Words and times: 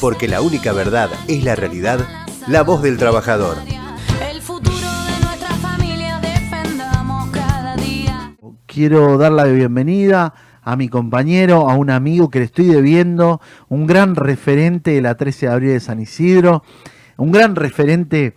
Porque 0.00 0.28
la 0.28 0.40
única 0.40 0.72
verdad 0.72 1.10
es 1.26 1.42
la 1.42 1.56
realidad, 1.56 2.06
la 2.46 2.62
voz 2.62 2.82
del 2.82 2.98
trabajador. 2.98 3.56
El 4.30 4.40
futuro 4.40 4.76
de 4.76 5.24
nuestra 5.26 5.48
familia 5.56 6.20
defendamos 6.20 7.30
cada 7.30 7.74
día. 7.74 8.36
Quiero 8.66 9.18
dar 9.18 9.32
la 9.32 9.44
bienvenida 9.44 10.34
a 10.62 10.76
mi 10.76 10.88
compañero, 10.88 11.68
a 11.68 11.74
un 11.74 11.90
amigo 11.90 12.30
que 12.30 12.38
le 12.38 12.44
estoy 12.44 12.66
debiendo, 12.66 13.40
un 13.68 13.86
gran 13.86 14.14
referente 14.14 14.92
de 14.92 15.02
la 15.02 15.16
13 15.16 15.46
de 15.46 15.52
abril 15.52 15.70
de 15.70 15.80
San 15.80 15.98
Isidro, 16.00 16.62
un 17.16 17.32
gran 17.32 17.56
referente, 17.56 18.36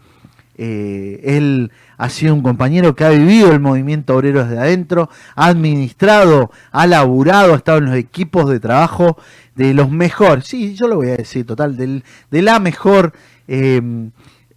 eh, 0.63 1.19
él 1.23 1.71
ha 1.97 2.07
sido 2.09 2.35
un 2.35 2.43
compañero 2.43 2.95
que 2.95 3.03
ha 3.03 3.09
vivido 3.09 3.51
el 3.51 3.59
movimiento 3.59 4.15
obrero 4.15 4.43
desde 4.43 4.59
adentro, 4.59 5.09
ha 5.35 5.47
administrado, 5.47 6.51
ha 6.71 6.85
laburado, 6.85 7.53
ha 7.53 7.57
estado 7.57 7.79
en 7.79 7.85
los 7.85 7.95
equipos 7.95 8.47
de 8.47 8.59
trabajo 8.59 9.17
de 9.55 9.73
los 9.73 9.89
mejores, 9.89 10.45
sí, 10.45 10.75
yo 10.75 10.87
lo 10.87 10.97
voy 10.97 11.09
a 11.09 11.15
decir, 11.15 11.47
total, 11.47 11.77
del, 11.77 12.03
de 12.29 12.41
la 12.43 12.59
mejor, 12.59 13.13
eh, 13.47 13.81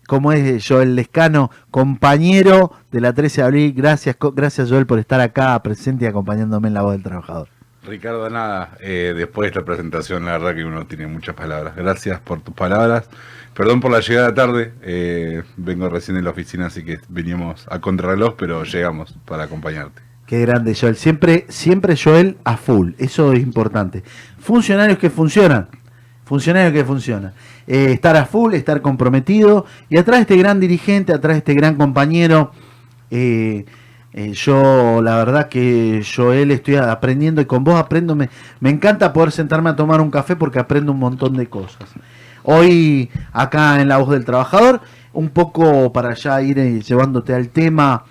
como 0.06 0.32
es 0.32 0.62
Joel 0.68 0.94
Lescano, 0.94 1.50
compañero 1.70 2.72
de 2.92 3.00
la 3.00 3.14
13 3.14 3.40
de 3.40 3.46
abril. 3.46 3.72
Gracias, 3.74 4.14
gracias 4.34 4.68
Joel 4.68 4.84
por 4.84 4.98
estar 4.98 5.22
acá 5.22 5.58
presente 5.62 6.04
y 6.04 6.08
acompañándome 6.08 6.68
en 6.68 6.74
la 6.74 6.82
voz 6.82 6.92
del 6.92 7.02
trabajador. 7.02 7.53
Ricardo, 7.86 8.30
nada, 8.30 8.76
eh, 8.80 9.12
después 9.16 9.46
de 9.46 9.48
esta 9.48 9.64
presentación, 9.64 10.24
la 10.24 10.32
verdad 10.32 10.54
que 10.54 10.64
uno 10.64 10.86
tiene 10.86 11.06
muchas 11.06 11.34
palabras. 11.34 11.76
Gracias 11.76 12.18
por 12.20 12.40
tus 12.40 12.54
palabras. 12.54 13.08
Perdón 13.54 13.80
por 13.80 13.92
la 13.92 14.00
llegada 14.00 14.34
tarde, 14.34 14.72
eh, 14.82 15.42
vengo 15.56 15.88
recién 15.88 16.16
de 16.16 16.22
la 16.22 16.30
oficina, 16.30 16.66
así 16.66 16.82
que 16.82 16.98
veníamos 17.08 17.66
a 17.70 17.80
contrarreloj, 17.80 18.34
pero 18.36 18.64
llegamos 18.64 19.14
para 19.24 19.44
acompañarte. 19.44 20.02
Qué 20.26 20.40
grande 20.40 20.74
Joel. 20.74 20.96
Siempre, 20.96 21.44
siempre 21.48 21.96
Joel 22.02 22.38
a 22.44 22.56
full. 22.56 22.92
Eso 22.98 23.32
es 23.32 23.40
importante. 23.40 24.02
Funcionarios 24.38 24.98
que 24.98 25.10
funcionan. 25.10 25.68
Funcionarios 26.24 26.72
que 26.72 26.84
funcionan. 26.84 27.34
Eh, 27.66 27.92
estar 27.92 28.16
a 28.16 28.24
full, 28.24 28.54
estar 28.54 28.80
comprometido. 28.80 29.66
Y 29.90 29.98
atrás 29.98 30.16
de 30.18 30.22
este 30.22 30.36
gran 30.36 30.58
dirigente, 30.58 31.12
atrás 31.12 31.34
de 31.34 31.38
este 31.38 31.54
gran 31.54 31.76
compañero. 31.76 32.52
Eh, 34.16 34.32
yo, 34.32 35.02
la 35.02 35.16
verdad 35.16 35.48
que 35.48 36.00
Joel 36.04 36.52
estoy 36.52 36.76
aprendiendo 36.76 37.40
y 37.40 37.46
con 37.46 37.64
vos 37.64 37.74
aprendo. 37.74 38.14
Me, 38.14 38.30
me 38.60 38.70
encanta 38.70 39.12
poder 39.12 39.32
sentarme 39.32 39.70
a 39.70 39.76
tomar 39.76 40.00
un 40.00 40.12
café 40.12 40.36
porque 40.36 40.60
aprendo 40.60 40.92
un 40.92 41.00
montón 41.00 41.36
de 41.36 41.48
cosas. 41.48 41.90
Hoy, 42.44 43.10
acá 43.32 43.80
en 43.80 43.88
La 43.88 43.96
Voz 43.96 44.10
del 44.10 44.24
Trabajador, 44.24 44.80
un 45.12 45.30
poco 45.30 45.92
para 45.92 46.14
ya 46.14 46.40
ir 46.42 46.60
eh, 46.60 46.80
llevándote 46.80 47.34
al 47.34 47.48
tema. 47.48 48.04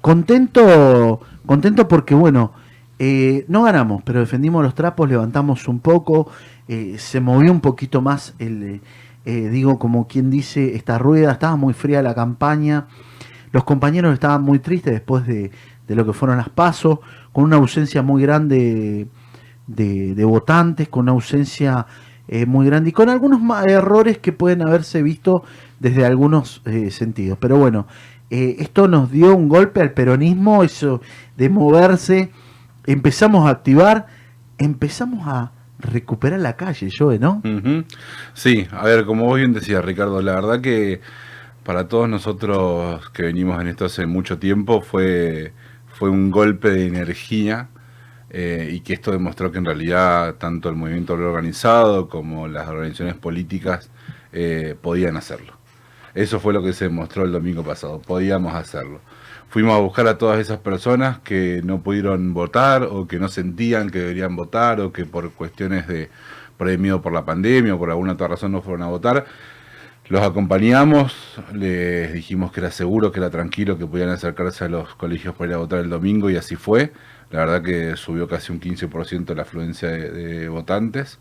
Contento, 0.00 1.22
contento 1.44 1.88
porque, 1.88 2.14
bueno, 2.14 2.52
eh, 3.00 3.44
no 3.48 3.64
ganamos, 3.64 4.02
pero 4.04 4.20
defendimos 4.20 4.62
los 4.62 4.76
trapos, 4.76 5.08
levantamos 5.08 5.66
un 5.66 5.80
poco, 5.80 6.30
se 6.68 7.20
movió 7.20 7.50
un 7.50 7.60
poquito 7.60 8.00
más 8.00 8.34
el, 8.38 8.80
digo, 9.24 9.78
como 9.78 10.06
quien 10.06 10.30
dice, 10.30 10.76
esta 10.76 10.98
rueda, 10.98 11.32
estaba 11.32 11.56
muy 11.56 11.74
fría 11.74 12.02
la 12.02 12.14
campaña, 12.14 12.86
los 13.52 13.64
compañeros 13.64 14.12
estaban 14.14 14.42
muy 14.42 14.58
tristes 14.58 14.92
después 14.92 15.26
de, 15.26 15.50
de 15.86 15.94
lo 15.94 16.04
que 16.06 16.12
fueron 16.12 16.36
las 16.38 16.48
pasos, 16.48 16.98
con 17.32 17.44
una 17.44 17.56
ausencia 17.56 18.02
muy 18.02 18.22
grande 18.22 19.08
de, 19.66 20.14
de 20.14 20.24
votantes, 20.24 20.88
con 20.88 21.02
una 21.02 21.12
ausencia 21.12 21.86
eh, 22.30 22.44
muy 22.44 22.66
grande 22.66 22.90
y 22.90 22.92
con 22.92 23.08
algunos 23.08 23.40
errores 23.66 24.18
que 24.18 24.32
pueden 24.32 24.60
haberse 24.60 25.02
visto 25.02 25.44
desde 25.80 26.04
algunos 26.04 26.60
eh, 26.66 26.90
sentidos. 26.90 27.38
Pero 27.40 27.56
bueno, 27.56 27.86
eh, 28.28 28.56
esto 28.58 28.86
nos 28.86 29.10
dio 29.10 29.34
un 29.34 29.48
golpe 29.48 29.80
al 29.80 29.92
peronismo, 29.92 30.62
eso 30.62 31.00
de 31.38 31.48
moverse, 31.48 32.30
empezamos 32.84 33.46
a 33.46 33.50
activar, 33.50 34.06
empezamos 34.58 35.26
a 35.26 35.52
recuperar 35.78 36.40
la 36.40 36.56
calle, 36.56 36.90
Joe, 36.96 37.18
¿no? 37.18 37.40
Sí, 38.34 38.66
a 38.72 38.84
ver, 38.84 39.06
como 39.06 39.24
vos 39.24 39.38
bien 39.38 39.54
decías, 39.54 39.82
Ricardo, 39.82 40.20
la 40.20 40.34
verdad 40.34 40.60
que 40.60 41.00
para 41.68 41.86
todos 41.86 42.08
nosotros 42.08 43.10
que 43.10 43.24
venimos 43.24 43.60
en 43.60 43.68
esto 43.68 43.84
hace 43.84 44.06
mucho 44.06 44.38
tiempo 44.38 44.80
fue, 44.80 45.52
fue 45.92 46.08
un 46.08 46.30
golpe 46.30 46.70
de 46.70 46.86
energía 46.86 47.68
eh, 48.30 48.70
y 48.72 48.80
que 48.80 48.94
esto 48.94 49.12
demostró 49.12 49.52
que 49.52 49.58
en 49.58 49.66
realidad 49.66 50.36
tanto 50.36 50.70
el 50.70 50.76
movimiento 50.76 51.12
organizado 51.12 52.08
como 52.08 52.48
las 52.48 52.68
organizaciones 52.68 53.16
políticas 53.16 53.90
eh, 54.32 54.76
podían 54.80 55.18
hacerlo. 55.18 55.58
Eso 56.14 56.40
fue 56.40 56.54
lo 56.54 56.62
que 56.62 56.72
se 56.72 56.86
demostró 56.86 57.24
el 57.24 57.32
domingo 57.32 57.62
pasado, 57.62 58.00
podíamos 58.00 58.54
hacerlo. 58.54 59.02
Fuimos 59.50 59.74
a 59.74 59.80
buscar 59.80 60.08
a 60.08 60.16
todas 60.16 60.40
esas 60.40 60.60
personas 60.60 61.18
que 61.18 61.60
no 61.62 61.82
pudieron 61.82 62.32
votar 62.32 62.84
o 62.84 63.06
que 63.06 63.18
no 63.18 63.28
sentían 63.28 63.90
que 63.90 63.98
deberían 63.98 64.36
votar 64.36 64.80
o 64.80 64.90
que 64.90 65.04
por 65.04 65.32
cuestiones 65.32 65.86
de 65.86 66.08
miedo 66.78 67.02
por 67.02 67.12
la 67.12 67.26
pandemia 67.26 67.74
o 67.74 67.78
por 67.78 67.90
alguna 67.90 68.12
otra 68.12 68.28
razón 68.28 68.52
no 68.52 68.62
fueron 68.62 68.84
a 68.84 68.86
votar. 68.86 69.26
Los 70.08 70.22
acompañamos, 70.22 71.14
les 71.52 72.14
dijimos 72.14 72.50
que 72.50 72.60
era 72.60 72.70
seguro, 72.70 73.12
que 73.12 73.20
era 73.20 73.28
tranquilo, 73.28 73.76
que 73.76 73.86
podían 73.86 74.08
acercarse 74.08 74.64
a 74.64 74.68
los 74.68 74.94
colegios 74.94 75.34
para 75.34 75.50
ir 75.50 75.54
a 75.54 75.58
votar 75.58 75.80
el 75.80 75.90
domingo 75.90 76.30
y 76.30 76.36
así 76.36 76.56
fue. 76.56 76.92
La 77.30 77.40
verdad 77.40 77.62
que 77.62 77.94
subió 77.96 78.26
casi 78.26 78.50
un 78.50 78.58
15% 78.58 79.34
la 79.34 79.42
afluencia 79.42 79.88
de, 79.88 80.48
votantes. 80.48 81.18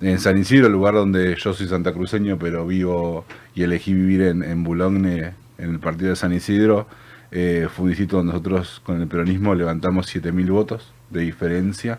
En 0.00 0.18
San 0.18 0.38
Isidro, 0.38 0.68
el 0.68 0.72
lugar 0.72 0.94
donde 0.94 1.36
yo 1.36 1.52
soy 1.52 1.68
santacruceño, 1.68 2.38
pero 2.38 2.66
vivo 2.66 3.26
y 3.54 3.62
elegí 3.62 3.92
vivir 3.92 4.22
en, 4.22 4.42
en 4.42 4.64
Boulogne, 4.64 5.34
en 5.58 5.70
el 5.70 5.78
partido 5.78 6.08
de 6.10 6.16
San 6.16 6.32
Isidro, 6.32 6.86
eh, 7.30 7.68
fue 7.70 7.84
un 7.84 7.88
distrito 7.90 8.16
donde 8.16 8.32
nosotros 8.32 8.80
con 8.84 9.02
el 9.02 9.06
peronismo 9.06 9.54
levantamos 9.54 10.14
7.000 10.14 10.50
votos 10.50 10.94
de 11.10 11.20
diferencia. 11.20 11.98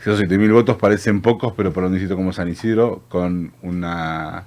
Esos 0.00 0.18
7.000 0.20 0.52
votos 0.52 0.78
parecen 0.78 1.20
pocos, 1.20 1.52
pero 1.54 1.70
para 1.74 1.88
un 1.88 1.92
distrito 1.92 2.16
como 2.16 2.32
San 2.32 2.48
Isidro, 2.48 3.02
con 3.08 3.52
una, 3.62 4.44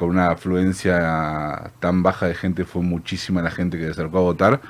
con 0.00 0.08
una 0.08 0.30
afluencia 0.30 1.72
tan 1.78 2.02
baja 2.02 2.26
de 2.26 2.34
gente, 2.34 2.64
fue 2.64 2.80
muchísima 2.80 3.42
la 3.42 3.50
gente 3.50 3.76
que 3.76 3.84
se 3.84 3.90
acercó 3.90 4.16
a 4.16 4.22
votar. 4.22 4.62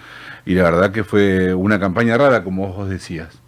Y 0.44 0.54
la 0.54 0.64
verdad 0.64 0.90
que 0.90 1.04
fue 1.04 1.54
una 1.54 1.78
campaña 1.78 2.18
rara, 2.18 2.42
como 2.42 2.66
vos 2.72 2.90
decías. 2.90 3.40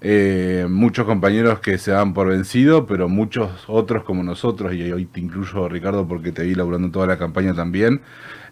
Eh, 0.00 0.66
muchos 0.68 1.06
compañeros 1.06 1.60
que 1.60 1.78
se 1.78 1.92
dan 1.92 2.14
por 2.14 2.26
vencido, 2.26 2.84
pero 2.84 3.08
muchos 3.08 3.48
otros 3.68 4.02
como 4.02 4.24
nosotros, 4.24 4.74
y 4.74 4.90
hoy 4.90 5.04
te 5.04 5.20
incluyo 5.20 5.68
Ricardo 5.68 6.08
porque 6.08 6.32
te 6.32 6.42
vi 6.42 6.56
laburando 6.56 6.90
toda 6.90 7.06
la 7.06 7.16
campaña 7.16 7.54
también, 7.54 8.00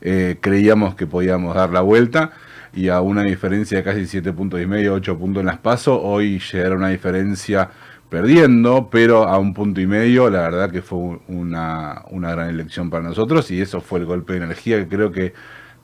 eh, 0.01 0.37
creíamos 0.41 0.95
que 0.95 1.09
podíamos 1.09 1.57
dar 1.57 1.71
la 1.71 1.81
vuelta 1.81 2.31
y 2.73 2.91
a 2.91 3.01
una 3.01 3.25
diferencia 3.25 3.79
de 3.79 3.83
casi 3.83 4.07
7 4.07 4.33
puntos 4.35 4.61
y 4.61 4.67
medio, 4.67 4.95
8 4.95 5.19
puntos 5.19 5.41
en 5.41 5.47
las 5.47 5.59
pasos, 5.59 5.99
hoy 6.01 6.39
llegar 6.39 6.73
a 6.73 6.77
una 6.77 6.91
diferencia 6.91 7.71
perdiendo, 8.09 8.89
pero 8.91 9.25
a 9.29 9.39
un 9.39 9.55
punto 9.55 9.81
y 9.81 9.87
medio, 9.87 10.31
la 10.31 10.41
verdad 10.43 10.71
que 10.71 10.83
fue 10.83 10.99
un- 10.99 11.21
una, 11.29 12.05
una 12.11 12.31
gran 12.33 12.49
elección 12.51 12.91
para 12.91 13.05
nosotros 13.05 13.51
y 13.51 13.61
eso 13.61 13.81
fue 13.81 14.01
el 14.01 14.07
golpe 14.07 14.35
de 14.35 14.45
energía 14.45 14.79
que 14.79 14.89
creo 14.89 15.13
que 15.13 15.35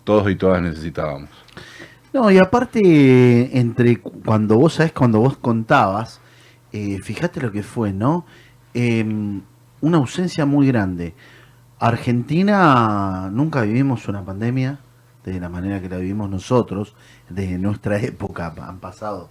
todos 0.05 0.31
y 0.31 0.37
todas 0.37 0.63
necesitábamos. 0.63 1.31
No, 2.13 2.31
y 2.31 2.39
aparte, 2.39 3.59
entre 3.59 4.01
cu- 4.01 4.23
cuando 4.25 4.57
vos 4.57 4.75
sabés, 4.75 4.93
cuando 4.93 5.19
vos 5.21 5.37
contabas, 5.37 6.21
eh, 6.73 7.01
fíjate 7.03 7.41
lo 7.41 7.51
que 7.53 7.63
fue, 7.63 7.93
¿no? 7.93 8.25
Em, 8.73 9.43
una 9.81 9.99
ausencia 9.99 10.47
muy 10.47 10.67
grande. 10.69 11.15
Argentina, 11.81 13.31
nunca 13.33 13.63
vivimos 13.63 14.09
una 14.09 14.25
pandemia 14.25 14.79
de 15.25 15.41
la 15.41 15.49
manera 15.49 15.81
que 15.81 15.89
la 15.89 15.97
vivimos 15.99 16.31
nosotros, 16.31 16.95
desde 17.29 17.59
nuestra 17.59 17.99
época 18.01 18.55
han 18.67 18.79
pasado 18.79 19.31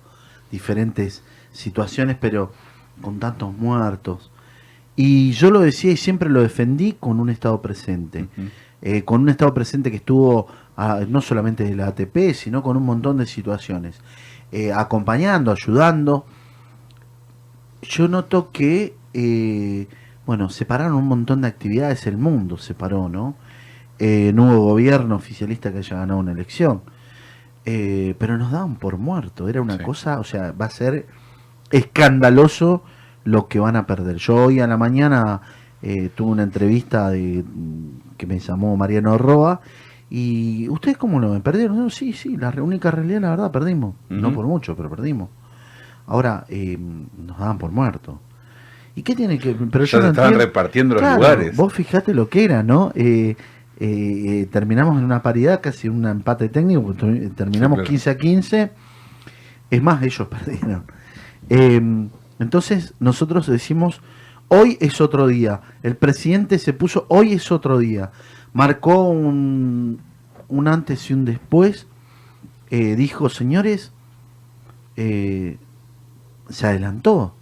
diferentes 0.52 1.24
situaciones, 1.52 2.18
pero 2.20 2.52
con 3.02 3.20
tantos 3.20 3.54
muertos. 3.54 4.32
Y 4.96 5.32
yo 5.32 5.50
lo 5.52 5.60
decía 5.60 5.92
y 5.92 5.98
siempre 5.98 6.30
lo 6.30 6.42
defendí 6.42 6.94
con 7.00 7.20
un 7.20 7.30
Estado 7.30 7.62
presente 7.62 8.28
eh, 8.86 9.04
con 9.06 9.22
un 9.22 9.30
estado 9.30 9.54
presente 9.54 9.90
que 9.92 9.96
estuvo 9.98 10.48
ah, 10.76 11.00
no 11.08 11.22
solamente 11.22 11.64
de 11.64 11.74
la 11.74 11.88
ATP, 11.88 12.34
sino 12.34 12.62
con 12.62 12.76
un 12.76 12.84
montón 12.84 13.16
de 13.18 13.26
situaciones, 13.26 14.02
eh, 14.52 14.74
acompañando, 14.74 15.52
ayudando. 15.54 16.26
Yo 17.82 18.10
noto 18.10 18.52
que, 18.52 18.94
eh, 19.14 19.88
bueno, 20.26 20.50
separaron 20.50 20.96
un 20.96 21.08
montón 21.08 21.42
de 21.42 21.48
actividades, 21.48 22.06
el 22.08 22.18
mundo 22.18 22.58
se 22.58 22.74
paró, 22.74 23.08
¿no? 23.08 23.36
Eh, 24.00 24.32
no 24.36 24.48
hubo 24.52 24.66
gobierno 24.72 25.16
oficialista 25.16 25.72
que 25.72 25.78
haya 25.78 25.98
ganado 26.00 26.20
una 26.20 26.34
elección, 26.34 26.82
pero 27.64 28.38
nos 28.38 28.52
daban 28.52 28.76
por 28.76 28.98
muerto, 28.98 29.48
era 29.48 29.62
una 29.62 29.78
Sí. 29.78 29.84
cosa, 29.86 30.20
o 30.20 30.26
sea, 30.26 30.52
va 30.52 30.66
a 30.66 30.70
ser 30.70 31.08
escandaloso 31.78 32.84
lo 33.26 33.48
que 33.48 33.60
van 33.60 33.76
a 33.76 33.86
perder. 33.86 34.18
Yo 34.18 34.36
hoy 34.36 34.60
a 34.60 34.68
la 34.68 34.78
mañana 34.78 35.42
eh, 35.82 36.10
tuve 36.14 36.32
una 36.32 36.44
entrevista 36.44 37.10
de 37.10 37.44
que 38.18 38.26
me 38.28 38.40
llamó 38.40 38.78
Mariano 38.78 39.18
Roa 39.18 39.60
y 40.10 40.70
ustedes 40.70 40.98
cómo 40.98 41.20
lo 41.20 41.32
ven? 41.32 41.42
¿Perdieron? 41.42 41.78
No, 41.78 41.90
sí, 41.90 42.14
sí, 42.14 42.38
la 42.38 42.50
única 42.62 42.92
realidad, 42.92 43.22
la 43.22 43.30
verdad, 43.32 43.52
perdimos. 43.52 43.96
No 44.10 44.32
por 44.32 44.46
mucho, 44.46 44.76
pero 44.76 44.90
perdimos. 44.90 45.30
Ahora 46.08 46.46
eh, 46.50 46.78
nos 46.78 47.38
daban 47.40 47.58
por 47.58 47.72
muerto. 47.72 48.20
¿Y 48.96 49.02
qué 49.02 49.16
tiene 49.16 49.40
que...? 49.40 49.56
Pero 49.56 49.86
Ya 49.86 49.92
yo 49.92 49.98
se 49.98 50.04
no 50.04 50.10
estaban 50.10 50.34
entiendo- 50.34 50.46
repartiendo 50.46 50.94
los 50.96 51.02
Claro, 51.02 51.16
lugares. 51.18 51.56
Vos 51.58 51.74
fijate 51.74 52.14
lo 52.14 52.30
que 52.30 52.44
era, 52.44 52.62
¿no? 52.62 52.92
Eh, 52.94 53.36
eh, 53.80 54.48
terminamos 54.52 55.00
en 55.00 55.06
una 55.06 55.24
paridad, 55.24 55.60
casi 55.62 55.90
un 55.90 56.06
empate 56.06 56.50
técnico, 56.50 56.94
terminamos 56.94 57.78
claro. 57.78 57.90
15 57.90 58.10
a 58.12 58.18
15. 58.18 58.72
Es 59.72 59.82
más, 59.82 60.04
ellos 60.04 60.28
perdieron. 60.30 60.84
Eh, 61.50 61.82
entonces, 62.40 62.94
nosotros 63.00 63.48
decimos, 63.48 64.02
Hoy 64.50 64.78
es 64.82 65.02
otro 65.02 65.26
día. 65.26 65.62
El 65.82 65.96
presidente 65.96 66.60
se 66.60 66.74
puso, 66.74 67.08
hoy 67.10 67.34
es 67.34 67.52
otro 67.52 67.80
día. 67.80 68.12
Marcó 68.52 69.10
un, 69.10 70.00
un 70.48 70.68
antes 70.68 71.10
y 71.10 71.14
un 71.14 71.26
después. 71.26 71.88
Eh, 72.70 72.96
dijo, 72.96 73.30
señores, 73.30 73.94
eh, 74.96 75.58
se 76.50 76.68
adelantó. 76.68 77.34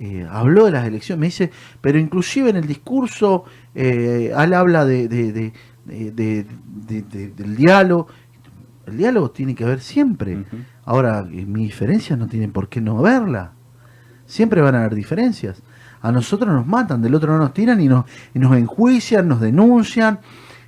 Eh, 0.00 0.26
habló 0.28 0.64
de 0.64 0.72
las 0.72 0.86
elecciones, 0.86 1.20
me 1.20 1.26
dice, 1.26 1.50
pero 1.80 2.00
inclusive 2.00 2.50
en 2.50 2.56
el 2.56 2.66
discurso, 2.66 3.44
él 3.74 4.32
habla 4.54 4.84
de, 4.84 5.06
de- 5.06 5.32
de- 5.32 5.52
de- 5.84 6.10
de- 6.10 6.46
de- 6.88 7.02
de- 7.02 7.28
del 7.28 7.54
diálogo. 7.54 8.08
El 8.86 8.96
diálogo 8.96 9.30
tiene 9.30 9.54
que 9.54 9.62
haber 9.62 9.80
siempre. 9.80 10.44
Ahora, 10.84 11.20
eh, 11.20 11.46
mis 11.46 11.68
diferencias 11.68 12.18
no 12.18 12.26
tienen 12.26 12.52
por 12.52 12.68
qué 12.68 12.80
no 12.80 12.98
haberla. 12.98 13.52
Siempre 14.26 14.60
van 14.60 14.74
a 14.74 14.80
haber 14.80 14.94
diferencias. 14.94 15.62
A 16.00 16.12
nosotros 16.12 16.52
nos 16.52 16.66
matan, 16.66 17.00
del 17.00 17.14
otro 17.14 17.32
no 17.32 17.38
nos 17.38 17.54
tiran 17.54 17.80
y 17.80 17.88
nos, 17.88 18.04
y 18.34 18.38
nos 18.38 18.56
enjuician, 18.56 19.26
nos 19.26 19.40
denuncian, 19.40 20.20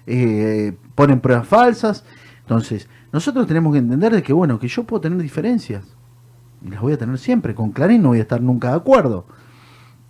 eh, 0.06 0.74
ponen 0.94 1.20
pruebas 1.20 1.46
falsas. 1.46 2.04
Entonces, 2.40 2.88
nosotros 3.12 3.46
tenemos 3.46 3.72
que 3.72 3.78
entender 3.78 4.14
de 4.14 4.22
que, 4.22 4.32
bueno, 4.32 4.58
que 4.58 4.68
yo 4.68 4.84
puedo 4.84 5.00
tener 5.00 5.18
diferencias. 5.18 5.84
Y 6.62 6.70
las 6.70 6.80
voy 6.80 6.94
a 6.94 6.98
tener 6.98 7.18
siempre. 7.18 7.54
Con 7.54 7.72
Clarín 7.72 8.02
no 8.02 8.08
voy 8.08 8.18
a 8.18 8.22
estar 8.22 8.40
nunca 8.40 8.70
de 8.70 8.76
acuerdo. 8.76 9.26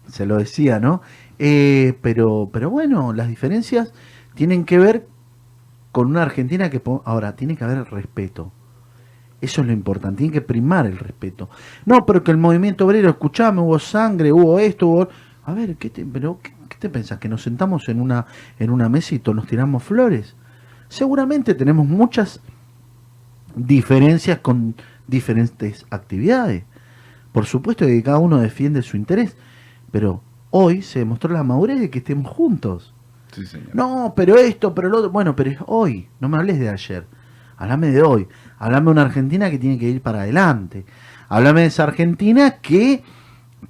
Se 0.08 0.26
lo 0.26 0.36
decía, 0.36 0.78
¿no? 0.78 1.02
Eh, 1.38 1.98
pero, 2.02 2.50
pero 2.52 2.70
bueno, 2.70 3.12
las 3.12 3.28
diferencias 3.28 3.92
tienen 4.34 4.64
que 4.64 4.78
ver 4.78 5.08
con 5.92 6.06
una 6.06 6.22
Argentina 6.22 6.70
que... 6.70 6.80
Ahora, 7.04 7.34
tiene 7.34 7.56
que 7.56 7.64
haber 7.64 7.84
respeto. 7.90 8.52
Eso 9.40 9.60
es 9.60 9.66
lo 9.66 9.72
importante, 9.72 10.18
tiene 10.18 10.32
que 10.32 10.40
primar 10.40 10.86
el 10.86 10.98
respeto. 10.98 11.50
No, 11.84 12.06
pero 12.06 12.24
que 12.24 12.30
el 12.30 12.38
movimiento 12.38 12.86
obrero, 12.86 13.10
escuchame, 13.10 13.60
hubo 13.60 13.78
sangre, 13.78 14.32
hubo 14.32 14.58
esto, 14.58 14.88
hubo... 14.88 15.08
A 15.44 15.54
ver, 15.54 15.76
¿qué 15.76 15.90
te, 15.90 16.04
pero, 16.04 16.40
¿qué, 16.42 16.52
qué 16.68 16.76
te 16.78 16.88
pensás? 16.88 17.18
¿Que 17.18 17.28
nos 17.28 17.42
sentamos 17.42 17.88
en 17.88 18.00
una, 18.00 18.26
en 18.58 18.70
una 18.70 18.88
mesa 18.88 19.14
y 19.14 19.18
todos 19.18 19.36
nos 19.36 19.46
tiramos 19.46 19.82
flores? 19.82 20.34
Seguramente 20.88 21.54
tenemos 21.54 21.86
muchas 21.86 22.40
diferencias 23.54 24.38
con 24.38 24.74
diferentes 25.06 25.86
actividades. 25.90 26.64
Por 27.32 27.46
supuesto 27.46 27.86
que 27.86 28.02
cada 28.02 28.18
uno 28.18 28.38
defiende 28.38 28.82
su 28.82 28.96
interés, 28.96 29.36
pero 29.90 30.22
hoy 30.50 30.82
se 30.82 31.00
demostró 31.00 31.32
la 31.32 31.42
madurez 31.42 31.80
de 31.80 31.90
que 31.90 31.98
estemos 31.98 32.32
juntos. 32.32 32.94
Sí, 33.32 33.44
señor. 33.44 33.74
No, 33.74 34.14
pero 34.16 34.36
esto, 34.36 34.74
pero 34.74 34.88
lo 34.88 34.98
otro. 34.98 35.10
Bueno, 35.10 35.36
pero 35.36 35.50
es 35.50 35.58
hoy. 35.66 36.08
No 36.20 36.28
me 36.28 36.38
hables 36.38 36.58
de 36.58 36.70
ayer. 36.70 37.06
Háblame 37.58 37.90
de 37.90 38.02
hoy. 38.02 38.28
Háblame 38.58 38.86
de 38.86 38.90
una 38.92 39.02
Argentina 39.02 39.50
que 39.50 39.58
tiene 39.58 39.78
que 39.78 39.88
ir 39.88 40.00
para 40.00 40.22
adelante. 40.22 40.84
Háblame 41.28 41.62
de 41.62 41.66
esa 41.66 41.84
Argentina 41.84 42.56
que 42.62 43.02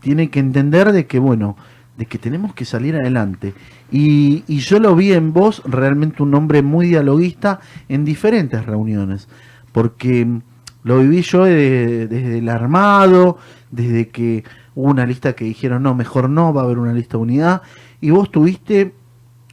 tiene 0.01 0.31
que 0.31 0.41
entender 0.41 0.93
de 0.93 1.07
que, 1.07 1.19
bueno, 1.19 1.57
de 1.97 2.07
que 2.07 2.19
tenemos 2.19 2.55
que 2.55 2.65
salir 2.65 2.95
adelante. 2.97 3.55
Y, 3.91 4.43
yo 4.59 4.79
lo 4.79 4.95
vi 4.95 5.13
en 5.13 5.33
vos 5.33 5.63
realmente 5.65 6.23
un 6.23 6.35
hombre 6.35 6.63
muy 6.63 6.89
dialoguista 6.89 7.61
en 7.89 8.05
diferentes 8.05 8.65
reuniones. 8.67 9.29
Porque 9.73 10.41
lo 10.83 10.99
viví 11.01 11.23
yo 11.23 11.45
de- 11.45 12.07
desde 12.07 12.39
el 12.39 12.49
armado, 12.49 13.39
desde 13.71 14.09
que 14.09 14.45
hubo 14.75 14.91
una 14.91 15.07
lista 15.07 15.33
que 15.35 15.45
dijeron, 15.45 15.83
no, 15.83 15.95
mejor 15.95 16.29
no, 16.29 16.53
va 16.53 16.63
a 16.63 16.65
haber 16.65 16.79
una 16.79 16.93
lista 16.93 17.17
de 17.17 17.23
unidad. 17.23 17.63
Y 18.01 18.11
vos 18.11 18.31
tuviste 18.31 18.95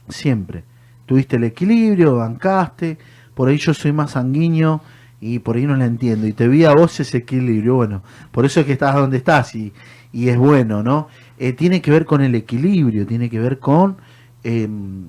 siempre. 0.08 0.64
Tuviste 1.06 1.36
el 1.36 1.44
equilibrio, 1.44 2.16
bancaste. 2.16 2.98
Por 3.34 3.48
ahí 3.48 3.56
yo 3.56 3.74
soy 3.74 3.92
más 3.92 4.12
sanguíneo 4.12 4.80
y 5.24 5.38
por 5.38 5.56
ahí 5.56 5.66
no 5.66 5.76
la 5.76 5.86
entiendo. 5.86 6.26
Y 6.26 6.32
te 6.32 6.48
vi 6.48 6.64
a 6.64 6.72
vos 6.74 6.98
ese 7.00 7.18
equilibrio. 7.18 7.76
Bueno, 7.76 8.02
por 8.32 8.44
eso 8.44 8.60
es 8.60 8.66
que 8.66 8.72
estás 8.72 8.94
donde 8.94 9.16
estás 9.18 9.54
y, 9.54 9.72
y 10.12 10.28
es 10.28 10.36
bueno, 10.38 10.82
¿no? 10.82 11.08
Eh, 11.38 11.52
tiene 11.54 11.80
que 11.82 11.90
ver 11.90 12.04
con 12.04 12.20
el 12.22 12.34
equilibrio, 12.34 13.06
tiene 13.06 13.30
que 13.30 13.38
ver 13.40 13.58
con 13.58 13.96
em, 14.44 15.06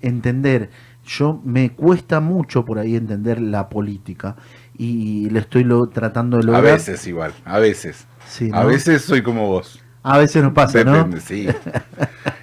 entender. 0.00 0.70
Yo 1.04 1.40
me 1.44 1.72
cuesta 1.72 2.20
mucho 2.20 2.64
por 2.64 2.78
ahí 2.78 2.94
entender 2.96 3.40
la 3.40 3.68
política 3.68 4.36
y 4.76 5.28
le 5.30 5.40
estoy 5.40 5.64
lo, 5.64 5.88
tratando 5.88 6.36
de 6.38 6.44
A 6.48 6.60
lograr. 6.60 6.62
veces 6.62 7.06
igual, 7.06 7.32
a 7.44 7.58
veces. 7.58 8.06
Sí, 8.24 8.50
A 8.52 8.64
veces 8.64 9.02
soy 9.04 9.22
como 9.22 9.46
vos. 9.48 9.82
A 10.02 10.18
veces 10.18 10.42
nos 10.42 10.52
pasa, 10.52 10.82
¿no? 10.84 10.92
Depende, 10.92 11.20
sí. 11.20 11.48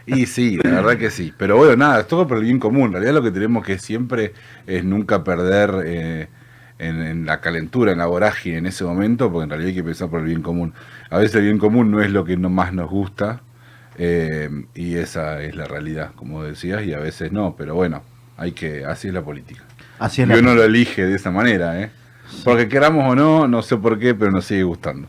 Y 0.05 0.25
sí, 0.25 0.57
la 0.63 0.81
verdad 0.81 0.97
que 0.97 1.11
sí. 1.11 1.33
Pero 1.37 1.57
bueno, 1.57 1.75
nada, 1.75 1.99
es 1.99 2.07
todo 2.07 2.25
por 2.27 2.37
el 2.37 2.43
bien 2.43 2.59
común. 2.59 2.85
En 2.85 2.91
realidad 2.93 3.13
lo 3.13 3.23
que 3.23 3.31
tenemos 3.31 3.65
que 3.65 3.77
siempre 3.77 4.33
es 4.65 4.85
nunca 4.85 5.23
perder 5.23 5.83
eh, 5.85 6.29
en, 6.79 7.01
en 7.01 7.25
la 7.25 7.41
calentura, 7.41 7.91
en 7.91 7.97
la 7.97 8.05
vorágine 8.05 8.59
en 8.59 8.67
ese 8.67 8.85
momento, 8.85 9.31
porque 9.31 9.43
en 9.43 9.49
realidad 9.49 9.69
hay 9.69 9.75
que 9.75 9.83
pensar 9.83 10.09
por 10.09 10.21
el 10.21 10.27
bien 10.27 10.41
común. 10.41 10.73
A 11.09 11.17
veces 11.17 11.35
el 11.35 11.43
bien 11.43 11.57
común 11.57 11.91
no 11.91 12.01
es 12.01 12.09
lo 12.09 12.23
que 12.23 12.37
no 12.37 12.49
más 12.49 12.71
nos 12.71 12.89
gusta, 12.89 13.41
eh, 13.97 14.49
y 14.75 14.95
esa 14.95 15.41
es 15.41 15.55
la 15.55 15.65
realidad, 15.65 16.11
como 16.15 16.43
decías, 16.43 16.83
y 16.85 16.93
a 16.93 16.99
veces 16.99 17.31
no, 17.31 17.55
pero 17.57 17.73
bueno, 17.73 18.03
hay 18.37 18.51
que, 18.51 18.85
así 18.85 19.07
es 19.07 19.13
la 19.13 19.23
política. 19.23 19.63
Así 19.97 20.21
es 20.21 20.27
Y 20.27 20.31
la 20.31 20.37
uno 20.37 20.53
lo 20.53 20.63
elige 20.63 21.05
de 21.05 21.15
esa 21.15 21.31
manera, 21.31 21.81
¿eh? 21.81 21.89
Porque 22.43 22.67
queramos 22.67 23.11
o 23.11 23.15
no, 23.15 23.47
no 23.47 23.61
sé 23.63 23.77
por 23.77 23.97
qué, 23.97 24.13
pero 24.13 24.31
nos 24.31 24.45
sigue 24.45 24.63
gustando. 24.63 25.07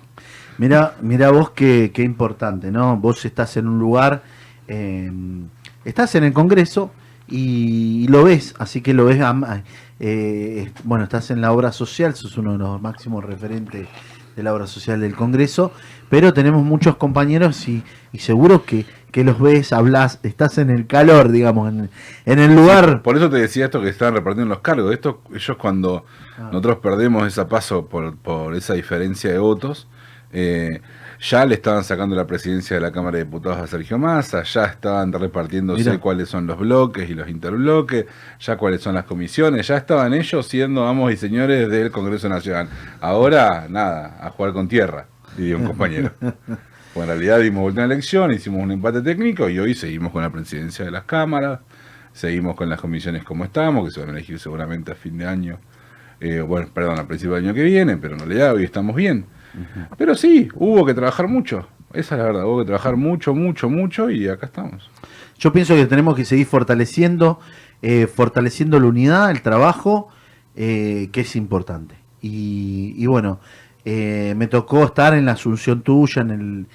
Mira, 0.59 0.97
mira 1.01 1.31
vos 1.31 1.51
qué, 1.51 1.91
qué 1.95 2.03
importante, 2.03 2.71
¿no? 2.71 2.97
Vos 2.97 3.25
estás 3.25 3.57
en 3.57 3.69
un 3.69 3.79
lugar, 3.79 4.23
eh, 4.67 5.11
estás 5.85 6.15
en 6.17 6.25
el 6.25 6.33
Congreso 6.33 6.91
y, 7.29 8.07
lo 8.09 8.25
ves, 8.25 8.55
así 8.59 8.81
que 8.81 8.93
lo 8.95 9.05
ves, 9.05 9.21
eh, 10.01 10.71
bueno, 10.85 11.05
estás 11.05 11.31
en 11.31 11.41
la 11.41 11.53
obra 11.53 11.73
social, 11.73 12.15
sos 12.15 12.37
uno 12.39 12.53
de 12.53 12.59
los 12.59 12.81
máximos 12.83 13.25
referentes 13.25 13.87
de 14.35 14.43
la 14.43 14.55
obra 14.55 14.67
social 14.67 15.01
del 15.01 15.15
Congreso, 15.15 15.73
pero 16.09 16.33
tenemos 16.33 16.65
muchos 16.65 16.97
compañeros 16.97 17.69
y, 17.69 17.83
y 18.13 18.19
seguro 18.19 18.65
que, 18.65 18.87
que 19.11 19.25
los 19.25 19.41
ves, 19.41 19.73
hablas, 19.73 20.21
estás 20.23 20.59
en 20.59 20.71
el 20.71 20.87
calor, 20.87 21.31
digamos, 21.31 21.73
en, 21.73 21.91
en 22.25 22.39
el 22.39 22.55
lugar. 22.55 23.03
Por 23.03 23.17
eso 23.17 23.29
te 23.31 23.39
decía 23.39 23.65
esto 23.67 23.81
que 23.81 23.89
estaban 23.89 24.15
repartiendo 24.15 24.55
los 24.55 24.63
cargos. 24.63 24.93
Esto, 24.93 25.23
ellos 25.35 25.57
cuando 25.57 26.05
Ah. 26.39 26.51
nosotros 26.53 26.79
perdemos 26.79 27.27
esa 27.27 27.49
paso 27.49 27.87
por, 27.87 28.17
por 28.17 28.55
esa 28.55 28.75
diferencia 28.75 29.31
de 29.31 29.39
votos, 29.39 29.89
eh, 30.33 30.81
ya 31.21 31.45
le 31.45 31.55
estaban 31.55 31.83
sacando 31.83 32.15
la 32.15 32.27
presidencia 32.27 32.77
de 32.77 32.83
la 32.83 32.93
Cámara 32.93 33.19
de 33.19 33.25
Diputados 33.25 33.59
a 33.59 33.67
Sergio 33.67 33.99
Massa, 33.99 34.43
ya 34.45 34.67
estaban 34.67 35.13
repartiéndose 35.13 35.85
Mirá. 35.85 35.99
cuáles 35.99 36.29
son 36.29 36.47
los 36.47 36.59
bloques 36.59 37.11
y 37.11 37.15
los 37.15 37.29
interbloques, 37.29 38.07
ya 38.39 38.57
cuáles 38.57 38.81
son 38.83 38.95
las 38.95 39.05
comisiones, 39.05 39.67
ya 39.67 39.77
estaban 39.77 40.15
ellos 40.15 40.47
siendo 40.47 40.87
amos 40.87 41.13
y 41.13 41.17
señores 41.17 41.69
del 41.69 41.91
Congreso 41.91 42.29
Nacional. 42.29 42.69
Ahora, 43.01 43.67
nada, 43.69 44.19
a 44.21 44.31
jugar 44.31 44.53
con 44.53 44.69
tierra, 44.69 45.07
diría 45.37 45.57
un 45.57 45.65
compañero. 45.65 46.13
Pues 46.95 47.07
en 47.07 47.15
realidad 47.15 47.41
dimos 47.41 47.63
vuelta 47.63 47.85
a 47.85 47.87
la 47.87 47.95
elección, 47.95 48.33
hicimos 48.33 48.63
un 48.63 48.73
empate 48.73 49.03
técnico 49.03 49.49
y 49.49 49.59
hoy 49.59 49.75
seguimos 49.75 50.11
con 50.11 50.23
la 50.23 50.31
presidencia 50.31 50.87
de 50.87 50.91
las 50.91 51.05
cámaras, 51.05 51.61
seguimos 52.13 52.57
con 52.57 52.69
las 52.69 52.81
comisiones 52.81 53.23
como 53.25 53.45
estamos, 53.45 53.85
que 53.85 53.91
se 53.93 54.01
van 54.01 54.09
a 54.09 54.13
elegir 54.13 54.39
seguramente 54.41 54.91
a 54.93 54.95
fin 54.95 55.19
de 55.19 55.27
año, 55.27 55.61
eh, 56.19 56.41
bueno, 56.41 56.69
perdón, 56.73 56.99
a 56.99 57.07
principio 57.07 57.37
del 57.37 57.45
año 57.45 57.55
que 57.55 57.63
viene, 57.63 57.99
pero 57.99 58.15
en 58.15 58.21
realidad 58.21 58.55
hoy 58.55 58.65
estamos 58.65 58.97
bien. 58.97 59.27
Pero 59.97 60.15
sí, 60.15 60.49
hubo 60.55 60.85
que 60.85 60.95
trabajar 60.95 61.29
mucho, 61.29 61.69
esa 61.93 62.15
es 62.15 62.19
la 62.19 62.27
verdad, 62.27 62.45
hubo 62.47 62.59
que 62.61 62.67
trabajar 62.67 62.97
mucho, 62.97 63.35
mucho, 63.35 63.71
mucho 63.71 64.11
y 64.11 64.29
acá 64.29 64.47
estamos. 64.47 64.91
Yo 65.39 65.53
pienso 65.53 65.75
que 65.75 65.87
tenemos 65.87 66.17
que 66.17 66.25
seguir 66.25 66.47
fortaleciendo, 66.47 67.39
eh, 67.81 68.07
fortaleciendo 68.07 68.79
la 68.79 68.87
unidad, 68.87 69.31
el 69.31 69.41
trabajo, 69.41 70.09
eh, 70.61 71.11
que 71.13 71.21
es 71.21 71.37
importante. 71.37 71.95
Y, 72.21 73.07
bueno, 73.07 73.39
eh, 73.85 74.35
me 74.37 74.49
tocó 74.49 74.83
estar 74.83 75.15
en 75.15 75.25
la 75.25 75.33
asunción 75.33 75.83
tuya, 75.83 76.23
en 76.23 76.31
el, 76.33 76.67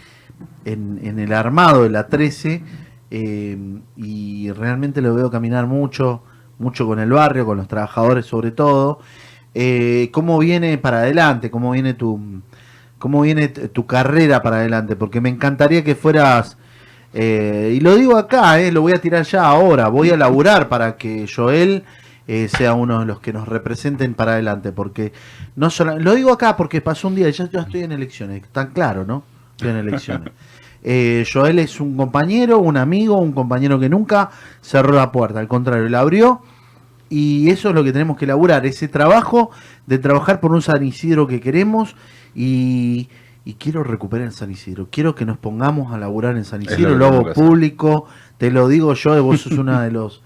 en, 0.64 1.00
en 1.04 1.20
el 1.20 1.34
armado 1.34 1.84
de 1.84 1.90
la 1.90 2.08
13, 2.08 2.64
eh, 3.12 3.58
y 3.98 4.52
realmente 4.52 5.02
lo 5.02 5.14
veo 5.14 5.30
caminar 5.30 5.68
mucho, 5.68 6.24
mucho 6.60 6.88
con 6.88 7.00
el 7.00 7.12
barrio, 7.12 7.46
con 7.46 7.58
los 7.58 7.68
trabajadores 7.68 8.26
sobre 8.26 8.52
todo. 8.52 9.00
¿Cómo 10.12 10.40
viene 10.40 10.78
para 10.78 11.00
adelante? 11.00 11.52
¿Cómo 11.52 11.72
viene 11.72 11.94
tu, 11.94 12.42
cómo 13.04 13.20
viene 13.20 13.50
tu 13.50 13.86
carrera 13.86 14.42
para 14.42 14.60
adelante? 14.60 14.96
Porque 14.96 15.20
me 15.20 15.28
encantaría 15.28 15.84
que 15.84 15.94
fueras... 15.94 16.56
Eh, 17.14 17.74
y 17.76 17.82
lo 17.82 17.96
digo 17.96 18.16
acá, 18.16 18.62
eh, 18.62 18.72
lo 18.72 18.80
voy 18.80 18.94
a 18.94 19.02
tirar 19.02 19.26
ya 19.26 19.44
ahora. 19.44 19.90
Voy 19.90 20.12
a 20.12 20.16
laburar 20.16 20.70
para 20.70 20.96
que 20.96 21.28
Joel 21.28 21.84
eh, 22.30 22.48
sea 22.48 22.76
uno 22.76 23.02
de 23.02 23.06
los 23.06 23.20
que 23.20 23.34
nos 23.34 23.46
representen 23.46 24.14
para 24.14 24.32
adelante. 24.32 24.72
Porque 24.72 25.12
no 25.58 25.70
solo, 25.70 26.00
lo 26.00 26.16
digo 26.16 26.32
acá 26.32 26.56
porque 26.56 26.80
pasó 26.80 27.10
un 27.10 27.16
día, 27.16 27.30
ya 27.30 27.50
yo 27.50 27.60
estoy 27.60 27.84
en 27.84 27.92
elecciones, 27.92 28.42
tan 28.54 28.68
claro, 28.68 29.04
¿no? 29.04 29.26
Estoy 29.52 29.72
en 29.72 29.76
elecciones. 29.76 30.32
Joel 31.34 31.60
es 31.60 31.82
un 31.82 31.98
compañero, 31.98 32.60
un 32.60 32.78
amigo, 32.78 33.18
un 33.18 33.34
compañero 33.34 33.82
que 33.82 33.90
nunca 33.90 34.30
cerró 34.62 34.94
la 34.94 35.12
puerta, 35.12 35.42
al 35.42 35.50
contrario, 35.50 35.90
la 35.90 36.00
abrió. 36.00 36.42
Y 37.10 37.50
eso 37.50 37.68
es 37.68 37.76
lo 37.76 37.84
que 37.84 37.92
tenemos 37.92 38.16
que 38.16 38.26
laburar, 38.26 38.66
ese 38.66 38.88
trabajo 38.88 39.52
de 39.88 40.00
trabajar 40.00 40.40
por 40.40 40.54
un 40.54 40.62
San 40.62 40.86
Isidro 40.86 41.28
que 41.28 41.42
queremos 41.42 41.98
y, 42.36 43.10
y 43.46 43.54
quiero 43.56 43.84
recuperar 43.84 44.28
el 44.28 44.34
San 44.34 44.52
Isidro. 44.52 44.88
Quiero 44.90 45.16
que 45.16 45.26
nos 45.26 45.38
pongamos 45.38 45.94
a 45.94 45.98
laburar 45.98 46.38
en 46.38 46.46
San 46.46 46.62
Isidro, 46.62 46.96
lo 46.96 47.06
hago 47.06 47.34
público, 47.34 48.06
te 48.38 48.52
lo 48.52 48.68
digo 48.68 48.94
yo, 48.94 49.22
vos 49.24 49.42
sos 49.42 49.54
una 49.54 49.84
de 49.84 49.92
los 49.92 50.22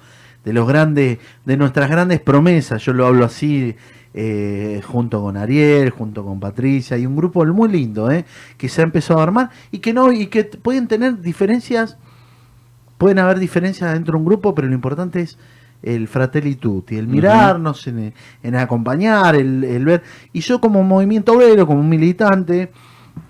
de 0.48 0.54
los 0.54 0.66
grandes, 0.66 1.20
de 1.44 1.58
nuestras 1.58 1.90
grandes 1.90 2.22
promesas, 2.22 2.82
yo 2.82 2.94
lo 2.94 3.06
hablo 3.06 3.26
así, 3.26 3.76
eh, 4.14 4.82
junto 4.88 5.22
con 5.22 5.36
Ariel, 5.36 5.90
junto 5.90 6.24
con 6.24 6.40
Patricia, 6.40 6.98
y 6.98 7.06
un 7.06 7.18
grupo 7.18 7.46
muy 7.46 7.68
lindo, 7.68 8.10
eh, 8.10 8.24
que 8.58 8.70
se 8.70 8.80
ha 8.80 8.86
empezado 8.86 9.20
a 9.20 9.24
armar 9.24 9.50
y 9.72 9.80
que 9.80 9.92
no, 9.92 10.14
y 10.14 10.28
que 10.28 10.46
pueden 10.46 10.88
tener 10.88 11.20
diferencias, 11.20 11.98
pueden 12.98 13.20
haber 13.20 13.40
diferencias 13.40 13.92
dentro 13.92 14.14
de 14.14 14.20
un 14.20 14.26
grupo, 14.26 14.56
pero 14.56 14.70
lo 14.70 14.74
importante 14.74 15.20
es 15.20 15.38
el 15.84 16.08
fratelli 16.08 16.56
tutti, 16.56 16.98
el 16.98 17.08
mirarnos, 17.08 17.88
en, 17.88 18.14
en 18.44 18.56
acompañar, 18.56 19.36
el, 19.36 19.64
el 19.64 19.86
ver. 19.86 20.04
Y 20.34 20.42
yo 20.42 20.60
como 20.60 20.84
movimiento 20.84 21.34
obrero, 21.34 21.66
como 21.68 21.80
un 21.82 21.90
militante, 21.90 22.72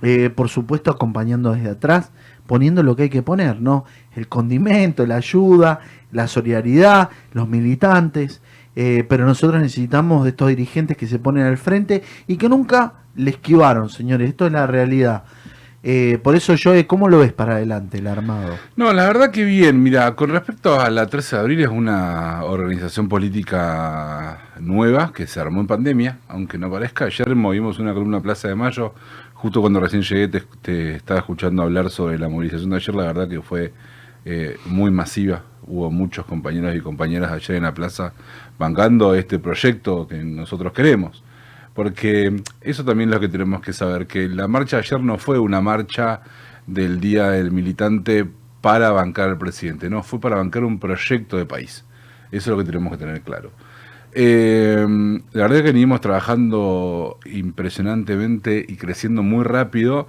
eh, 0.02 0.30
por 0.30 0.50
supuesto 0.50 0.92
acompañando 0.92 1.54
desde 1.54 1.70
atrás, 1.70 2.12
poniendo 2.46 2.84
lo 2.84 2.96
que 2.96 3.04
hay 3.04 3.10
que 3.10 3.22
poner, 3.22 3.62
¿no? 3.62 3.86
El 4.16 4.28
condimento, 4.28 5.06
la 5.06 5.18
ayuda, 5.18 5.80
la 6.12 6.28
solidaridad, 6.28 7.10
los 7.34 7.48
militantes. 7.48 8.42
eh, 8.80 9.04
pero 9.10 9.26
nosotros 9.26 9.60
necesitamos 9.60 10.24
de 10.24 10.30
estos 10.30 10.50
dirigentes 10.50 10.96
que 10.98 11.08
se 11.08 11.18
ponen 11.18 11.48
al 11.48 11.58
frente 11.58 12.04
y 12.28 12.38
que 12.38 12.48
nunca 12.48 12.94
le 13.16 13.32
esquivaron, 13.32 13.90
señores. 13.90 14.30
Esto 14.30 14.46
es 14.46 14.52
la 14.52 14.68
realidad. 14.68 15.24
Eh, 15.90 16.20
por 16.22 16.36
eso 16.36 16.54
yo, 16.56 16.74
¿cómo 16.86 17.08
lo 17.08 17.20
ves 17.20 17.32
para 17.32 17.54
adelante 17.54 18.00
el 18.00 18.08
armado? 18.08 18.58
No, 18.76 18.92
la 18.92 19.08
verdad 19.08 19.32
que 19.32 19.46
bien. 19.46 19.82
Mira, 19.82 20.18
con 20.18 20.32
respecto 20.32 20.78
a 20.82 20.90
la 20.90 21.08
13 21.08 21.38
de 21.38 21.42
abril, 21.42 21.62
es 21.62 21.70
una 21.70 22.44
organización 22.44 23.08
política 23.08 24.50
nueva 24.60 25.14
que 25.14 25.28
se 25.28 25.40
armó 25.40 25.62
en 25.62 25.68
pandemia, 25.68 26.18
aunque 26.28 26.58
no 26.58 26.70
parezca. 26.70 27.06
Ayer 27.06 27.34
movimos 27.38 27.80
una 27.80 27.94
columna 27.94 28.20
Plaza 28.20 28.50
de 28.50 28.56
Mayo, 28.56 28.96
justo 29.34 29.62
cuando 29.62 29.80
recién 29.80 30.02
llegué 30.02 30.28
te, 30.28 30.44
te 30.62 30.96
estaba 30.98 31.22
escuchando 31.22 31.64
hablar 31.64 31.90
sobre 31.90 32.20
la 32.20 32.28
movilización 32.28 32.72
de 32.72 32.76
ayer. 32.76 32.94
La 32.94 33.06
verdad 33.06 33.30
que 33.30 33.42
fue 33.42 33.72
eh, 34.26 34.58
muy 34.66 34.92
masiva. 34.92 35.44
Hubo 35.68 35.90
muchos 35.90 36.26
compañeros 36.26 36.76
y 36.76 36.82
compañeras 36.82 37.32
ayer 37.32 37.56
en 37.56 37.64
la 37.64 37.74
plaza 37.74 38.12
bancando 38.60 39.16
este 39.16 39.40
proyecto 39.40 40.06
que 40.06 40.18
nosotros 40.18 40.74
queremos. 40.74 41.24
Porque 41.78 42.42
eso 42.62 42.84
también 42.84 43.10
es 43.10 43.14
lo 43.14 43.22
que 43.22 43.30
tenemos 43.30 43.62
que 43.62 43.72
saber, 43.72 44.08
que 44.08 44.28
la 44.28 44.48
marcha 44.48 44.78
de 44.78 44.82
ayer 44.82 45.00
no 45.00 45.20
fue 45.20 45.38
una 45.38 45.62
marcha 45.62 46.22
del 46.66 47.00
Día 47.00 47.30
del 47.30 47.52
Militante 47.52 48.26
para 48.62 48.90
bancar 48.90 49.30
al 49.30 49.38
presidente, 49.38 49.88
no, 49.88 50.02
fue 50.02 50.20
para 50.20 50.38
bancar 50.38 50.64
un 50.64 50.80
proyecto 50.80 51.38
de 51.38 51.46
país. 51.46 51.86
Eso 52.32 52.38
es 52.42 52.48
lo 52.48 52.58
que 52.58 52.64
tenemos 52.64 52.92
que 52.92 52.98
tener 52.98 53.22
claro. 53.22 53.52
Eh, 54.12 54.88
la 55.34 55.42
verdad 55.44 55.58
es 55.58 55.64
que 55.66 55.72
venimos 55.72 56.02
trabajando 56.02 57.20
impresionantemente 57.26 58.66
y 58.68 58.76
creciendo 58.76 59.22
muy 59.22 59.44
rápido, 59.44 60.08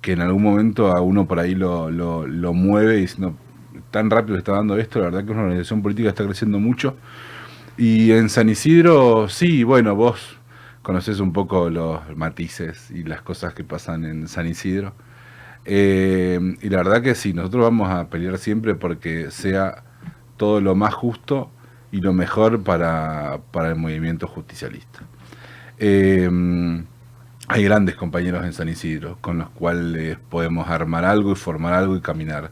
que 0.00 0.12
en 0.12 0.20
algún 0.20 0.44
momento 0.44 0.92
a 0.92 1.00
uno 1.00 1.26
por 1.26 1.40
ahí 1.40 1.56
lo, 1.56 1.90
lo, 1.90 2.52
mueve 2.52 2.94
diciendo, 2.94 3.34
tan 3.90 4.08
rápido 4.08 4.38
está 4.38 4.52
dando 4.52 4.76
esto, 4.76 5.00
la 5.00 5.06
verdad 5.06 5.24
que 5.24 5.32
es 5.32 5.32
una 5.32 5.42
organización 5.42 5.82
política 5.82 6.04
que 6.04 6.10
está 6.10 6.24
creciendo 6.24 6.60
mucho. 6.60 6.96
Y 7.76 8.12
en 8.12 8.28
San 8.28 8.48
Isidro, 8.48 9.28
sí, 9.28 9.64
bueno, 9.64 9.96
vos 9.96 10.37
conoces 10.88 11.20
un 11.20 11.34
poco 11.34 11.68
los 11.68 12.16
matices 12.16 12.90
y 12.90 13.02
las 13.02 13.20
cosas 13.20 13.52
que 13.52 13.62
pasan 13.62 14.06
en 14.06 14.26
San 14.26 14.46
Isidro. 14.46 14.94
Eh, 15.66 16.40
y 16.62 16.70
la 16.70 16.78
verdad 16.78 17.02
que 17.02 17.14
sí, 17.14 17.34
nosotros 17.34 17.62
vamos 17.64 17.90
a 17.90 18.08
pelear 18.08 18.38
siempre 18.38 18.74
porque 18.74 19.30
sea 19.30 19.84
todo 20.38 20.62
lo 20.62 20.74
más 20.74 20.94
justo 20.94 21.50
y 21.92 22.00
lo 22.00 22.14
mejor 22.14 22.62
para, 22.62 23.38
para 23.52 23.68
el 23.68 23.76
movimiento 23.76 24.26
justicialista. 24.28 25.00
Eh, 25.78 26.26
hay 27.48 27.64
grandes 27.64 27.94
compañeros 27.94 28.46
en 28.46 28.54
San 28.54 28.70
Isidro 28.70 29.18
con 29.20 29.36
los 29.36 29.50
cuales 29.50 30.16
podemos 30.30 30.70
armar 30.70 31.04
algo 31.04 31.32
y 31.32 31.34
formar 31.34 31.74
algo 31.74 31.96
y 31.96 32.00
caminar. 32.00 32.50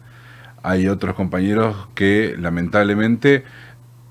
Hay 0.62 0.88
otros 0.88 1.14
compañeros 1.14 1.88
que 1.94 2.36
lamentablemente 2.38 3.44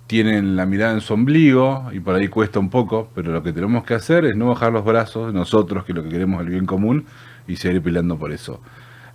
tienen 0.08 0.56
la 0.56 0.66
mirada 0.66 0.94
en 0.94 1.02
su 1.02 1.14
ombligo 1.14 1.90
y 1.92 2.00
por 2.00 2.16
ahí 2.16 2.28
cuesta 2.28 2.60
un 2.60 2.70
poco, 2.70 3.10
pero 3.16 3.32
lo 3.32 3.42
que 3.42 3.54
tenemos 3.54 3.84
que 3.84 3.96
hacer 3.96 4.26
es 4.26 4.36
no 4.36 4.48
bajar 4.50 4.72
los 4.72 4.86
brazos, 4.86 5.34
nosotros 5.34 5.84
que 5.84 5.94
lo 5.94 6.04
que 6.04 6.10
queremos 6.10 6.42
es 6.42 6.48
el 6.48 6.52
bien 6.52 6.66
común 6.66 7.06
y 7.48 7.56
seguir 7.56 7.82
peleando 7.82 8.18
por 8.18 8.32
eso. 8.32 8.62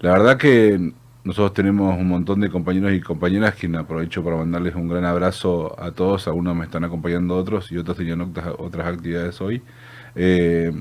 La 0.00 0.12
verdad 0.12 0.36
que 0.36 0.92
nosotros 1.22 1.52
tenemos 1.52 1.96
un 1.96 2.08
montón 2.08 2.40
de 2.40 2.50
compañeros 2.50 2.92
y 2.92 3.00
compañeras 3.00 3.54
que 3.54 3.66
aprovecho 3.76 4.24
para 4.24 4.36
mandarles 4.36 4.74
un 4.74 4.88
gran 4.88 5.04
abrazo 5.04 5.78
a 5.80 5.92
todos, 5.92 6.26
algunos 6.26 6.56
me 6.56 6.64
están 6.64 6.84
acompañando 6.84 7.36
otros 7.36 7.70
y 7.70 7.76
otros 7.76 7.96
tenían 7.96 8.22
otras, 8.22 8.54
otras 8.58 8.86
actividades 8.88 9.40
hoy, 9.40 9.62
eh, 10.14 10.72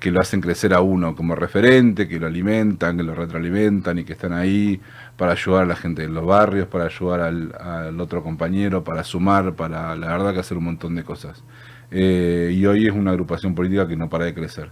que 0.00 0.10
lo 0.10 0.20
hacen 0.20 0.40
crecer 0.40 0.74
a 0.74 0.80
uno 0.80 1.14
como 1.14 1.34
referente, 1.34 2.06
que 2.06 2.20
lo 2.20 2.26
alimentan, 2.26 2.96
que 2.96 3.02
lo 3.02 3.14
retroalimentan 3.14 3.98
y 3.98 4.04
que 4.04 4.12
están 4.12 4.32
ahí 4.32 4.80
para 5.16 5.32
ayudar 5.32 5.62
a 5.62 5.66
la 5.66 5.76
gente 5.76 6.02
de 6.02 6.08
los 6.08 6.24
barrios, 6.24 6.68
para 6.68 6.84
ayudar 6.84 7.20
al, 7.20 8.00
otro 8.00 8.22
compañero, 8.22 8.84
para 8.84 9.04
sumar, 9.04 9.54
para 9.54 9.96
la 9.96 10.08
verdad 10.08 10.34
que 10.34 10.40
hacer 10.40 10.58
un 10.58 10.64
montón 10.64 10.94
de 10.94 11.04
cosas. 11.04 11.42
Eh, 11.90 12.52
y 12.52 12.66
hoy 12.66 12.86
es 12.86 12.92
una 12.92 13.12
agrupación 13.12 13.54
política 13.54 13.88
que 13.88 13.96
no 13.96 14.08
para 14.08 14.26
de 14.26 14.34
crecer. 14.34 14.70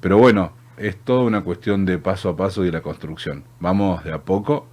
Pero 0.00 0.18
bueno, 0.18 0.52
es 0.76 0.96
toda 0.96 1.22
una 1.22 1.42
cuestión 1.42 1.84
de 1.84 1.98
paso 1.98 2.28
a 2.30 2.36
paso 2.36 2.62
y 2.62 2.66
de 2.66 2.72
la 2.72 2.80
construcción. 2.80 3.44
Vamos 3.60 4.02
de 4.04 4.12
a 4.12 4.18
poco, 4.18 4.66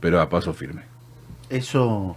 pero 0.00 0.20
a 0.20 0.28
paso 0.28 0.52
firme. 0.52 0.82
Eso, 1.48 2.16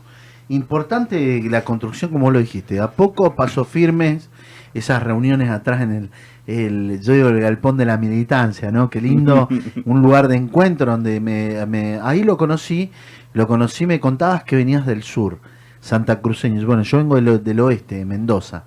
importante 0.50 1.42
la 1.50 1.64
construcción, 1.64 2.12
como 2.12 2.32
lo 2.32 2.40
dijiste, 2.40 2.80
a 2.80 2.92
poco, 2.92 3.36
pasos 3.36 3.68
firmes, 3.68 4.30
esas 4.74 5.04
reuniones 5.04 5.50
atrás 5.50 5.82
en 5.82 5.92
el, 5.92 6.10
el, 6.48 7.00
yo 7.02 7.14
digo 7.14 7.30
el 7.30 7.40
galpón 7.40 7.78
de 7.78 7.86
la 7.86 7.98
militancia, 7.98 8.72
¿no? 8.72 8.90
Qué 8.90 9.00
lindo, 9.02 9.48
un 9.86 10.02
lugar 10.02 10.28
de 10.28 10.36
encuentro 10.36 10.92
donde 10.92 11.20
me, 11.20 11.66
me- 11.66 12.00
ahí 12.02 12.24
lo 12.24 12.38
conocí, 12.38 12.92
lo 13.34 13.48
conocí, 13.48 13.86
me 13.86 14.00
contabas 14.00 14.44
que 14.44 14.56
venías 14.56 14.86
del 14.86 15.04
sur, 15.04 15.40
Santa 15.80 16.22
Cruceños, 16.22 16.66
bueno, 16.66 16.84
yo 16.84 16.98
vengo 16.98 17.16
del, 17.20 17.60
oeste, 17.60 17.96
de 17.96 18.06
Mendoza. 18.06 18.64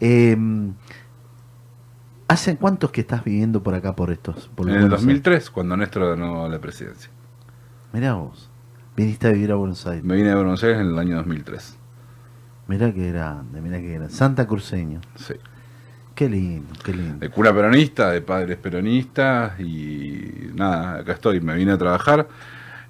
Eh, 0.00 0.36
¿Hace 2.28 2.56
cuántos 2.56 2.90
que 2.90 3.02
estás 3.02 3.24
viviendo 3.24 3.62
por 3.62 3.74
acá, 3.74 3.94
por 3.94 4.10
estos? 4.10 4.50
Por 4.54 4.68
En 4.70 4.76
el 4.76 4.88
2003, 4.88 5.50
cuando 5.50 5.76
Néstor 5.76 6.16
ganó 6.16 6.48
la 6.48 6.58
presidencia. 6.60 7.10
Mirá 7.92 8.14
vos, 8.14 8.50
viniste 8.96 9.28
a 9.28 9.32
vivir 9.32 9.52
a 9.52 9.56
Buenos 9.56 9.86
Aires. 9.86 10.02
Me 10.04 10.16
vine 10.16 10.30
de 10.30 10.34
Buenos 10.36 10.62
Aires 10.64 10.80
en 10.80 10.86
el 10.88 10.98
año 10.98 11.16
2003. 11.16 11.76
Mirá 12.68 12.92
que 12.92 13.12
grande, 13.12 13.60
mirá 13.60 13.78
que 13.80 13.92
grande. 13.92 14.14
Santa 14.14 14.46
Cruceño. 14.46 15.00
Sí. 15.16 15.34
Qué 16.14 16.28
lindo, 16.28 16.72
qué 16.84 16.92
lindo. 16.92 17.18
de 17.18 17.30
cuna 17.30 17.54
peronista, 17.54 18.10
de 18.10 18.20
padres 18.20 18.58
peronistas 18.58 19.58
y 19.60 20.50
nada, 20.54 20.98
acá 20.98 21.12
estoy, 21.12 21.40
me 21.40 21.54
vine 21.54 21.72
a 21.72 21.78
trabajar 21.78 22.28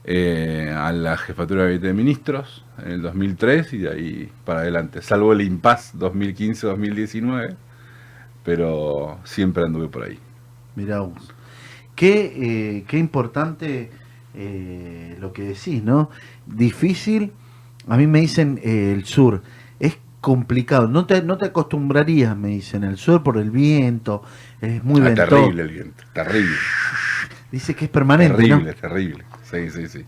eh, 0.04 0.74
a 0.76 0.90
la 0.90 1.16
jefatura 1.16 1.64
de 1.64 1.92
ministros 1.92 2.64
en 2.84 2.92
el 2.92 3.02
2003 3.02 3.72
y 3.74 3.78
de 3.78 3.88
ahí 3.90 4.32
para 4.44 4.60
adelante, 4.60 5.02
salvo 5.02 5.32
el 5.32 5.42
impas 5.42 5.96
2015-2019, 5.96 7.54
pero 8.44 9.18
siempre 9.22 9.64
anduve 9.64 9.88
por 9.88 10.02
ahí. 10.04 10.18
Mirá 10.74 11.00
vos. 11.00 11.32
Qué, 11.94 12.32
eh, 12.78 12.84
qué 12.88 12.98
importante 12.98 13.90
eh, 14.34 15.16
lo 15.20 15.32
que 15.32 15.42
decís, 15.42 15.84
¿no? 15.84 16.10
Difícil. 16.46 17.32
A 17.86 17.96
mí 17.96 18.08
me 18.08 18.20
dicen 18.20 18.58
el 18.64 19.04
sur. 19.04 19.42
Complicado. 20.22 20.86
No 20.86 21.04
te, 21.04 21.20
no 21.20 21.36
te 21.36 21.46
acostumbrarías, 21.46 22.36
me 22.36 22.48
dicen, 22.48 22.84
el 22.84 22.96
sur 22.96 23.24
por 23.24 23.38
el 23.38 23.50
viento. 23.50 24.22
Es 24.60 24.82
muy 24.84 25.00
Ah, 25.00 25.06
ventoso. 25.06 25.28
terrible 25.28 25.62
el 25.64 25.68
viento, 25.68 26.04
terrible. 26.12 26.56
Dice 27.50 27.74
que 27.74 27.86
es 27.86 27.90
permanente, 27.90 28.36
Terrible, 28.36 28.72
terrible. 28.74 29.24
Sí, 29.42 29.68
sí, 29.70 29.88
sí. 29.88 30.06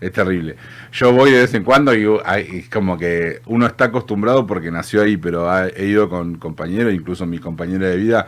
Es 0.00 0.12
terrible. 0.12 0.54
Yo 0.92 1.12
voy 1.12 1.32
de 1.32 1.40
vez 1.40 1.54
en 1.54 1.64
cuando 1.64 1.92
y 1.94 2.06
es 2.54 2.68
como 2.68 2.96
que 2.96 3.40
uno 3.46 3.66
está 3.66 3.86
acostumbrado 3.86 4.46
porque 4.46 4.70
nació 4.70 5.02
ahí, 5.02 5.16
pero 5.16 5.46
he 5.66 5.84
ido 5.86 6.08
con 6.08 6.36
compañeros, 6.38 6.94
incluso 6.94 7.26
mi 7.26 7.38
compañera 7.40 7.88
de 7.88 7.96
vida, 7.96 8.26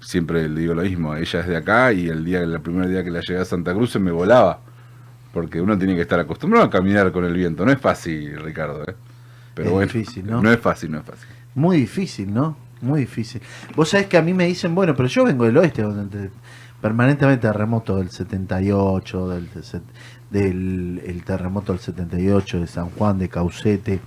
siempre 0.00 0.48
le 0.50 0.60
digo 0.60 0.74
lo 0.74 0.82
mismo, 0.82 1.16
ella 1.16 1.40
es 1.40 1.46
de 1.46 1.56
acá 1.56 1.92
y 1.94 2.08
el 2.08 2.24
día 2.26 2.40
el 2.42 2.60
primer 2.60 2.88
día 2.88 3.02
que 3.02 3.10
la 3.10 3.20
llegué 3.20 3.40
a 3.40 3.44
Santa 3.46 3.72
Cruz 3.72 3.90
se 3.90 3.98
me 4.00 4.10
volaba. 4.12 4.60
Porque 5.32 5.60
uno 5.62 5.78
tiene 5.78 5.94
que 5.96 6.02
estar 6.02 6.20
acostumbrado 6.20 6.66
a 6.66 6.70
caminar 6.70 7.10
con 7.10 7.24
el 7.24 7.32
viento. 7.32 7.64
No 7.64 7.72
es 7.72 7.80
fácil, 7.80 8.38
Ricardo, 8.40 8.84
¿eh? 8.86 8.94
Pero 9.54 9.68
Es 9.68 9.72
bueno, 9.72 9.92
difícil, 9.92 10.26
¿no? 10.26 10.42
no 10.42 10.52
es 10.52 10.60
fácil, 10.60 10.90
no 10.90 10.98
es 10.98 11.04
fácil. 11.04 11.28
Muy 11.54 11.76
difícil, 11.78 12.32
¿no? 12.32 12.56
Muy 12.80 13.00
difícil. 13.00 13.40
Vos 13.76 13.88
sabés 13.88 14.06
que 14.08 14.16
a 14.16 14.22
mí 14.22 14.34
me 14.34 14.46
dicen, 14.46 14.74
bueno, 14.74 14.94
pero 14.94 15.08
yo 15.08 15.24
vengo 15.24 15.44
del 15.44 15.56
oeste, 15.56 15.82
donde 15.82 16.30
permanentemente 16.80 17.46
terremoto 17.48 17.96
del 17.96 18.10
78, 18.10 19.28
del, 19.28 19.48
del 20.30 21.02
el 21.06 21.24
terremoto 21.24 21.72
del 21.72 21.80
78 21.80 22.60
de 22.60 22.66
San 22.66 22.90
Juan, 22.90 23.18
de 23.18 23.28
Caucete, 23.28 24.00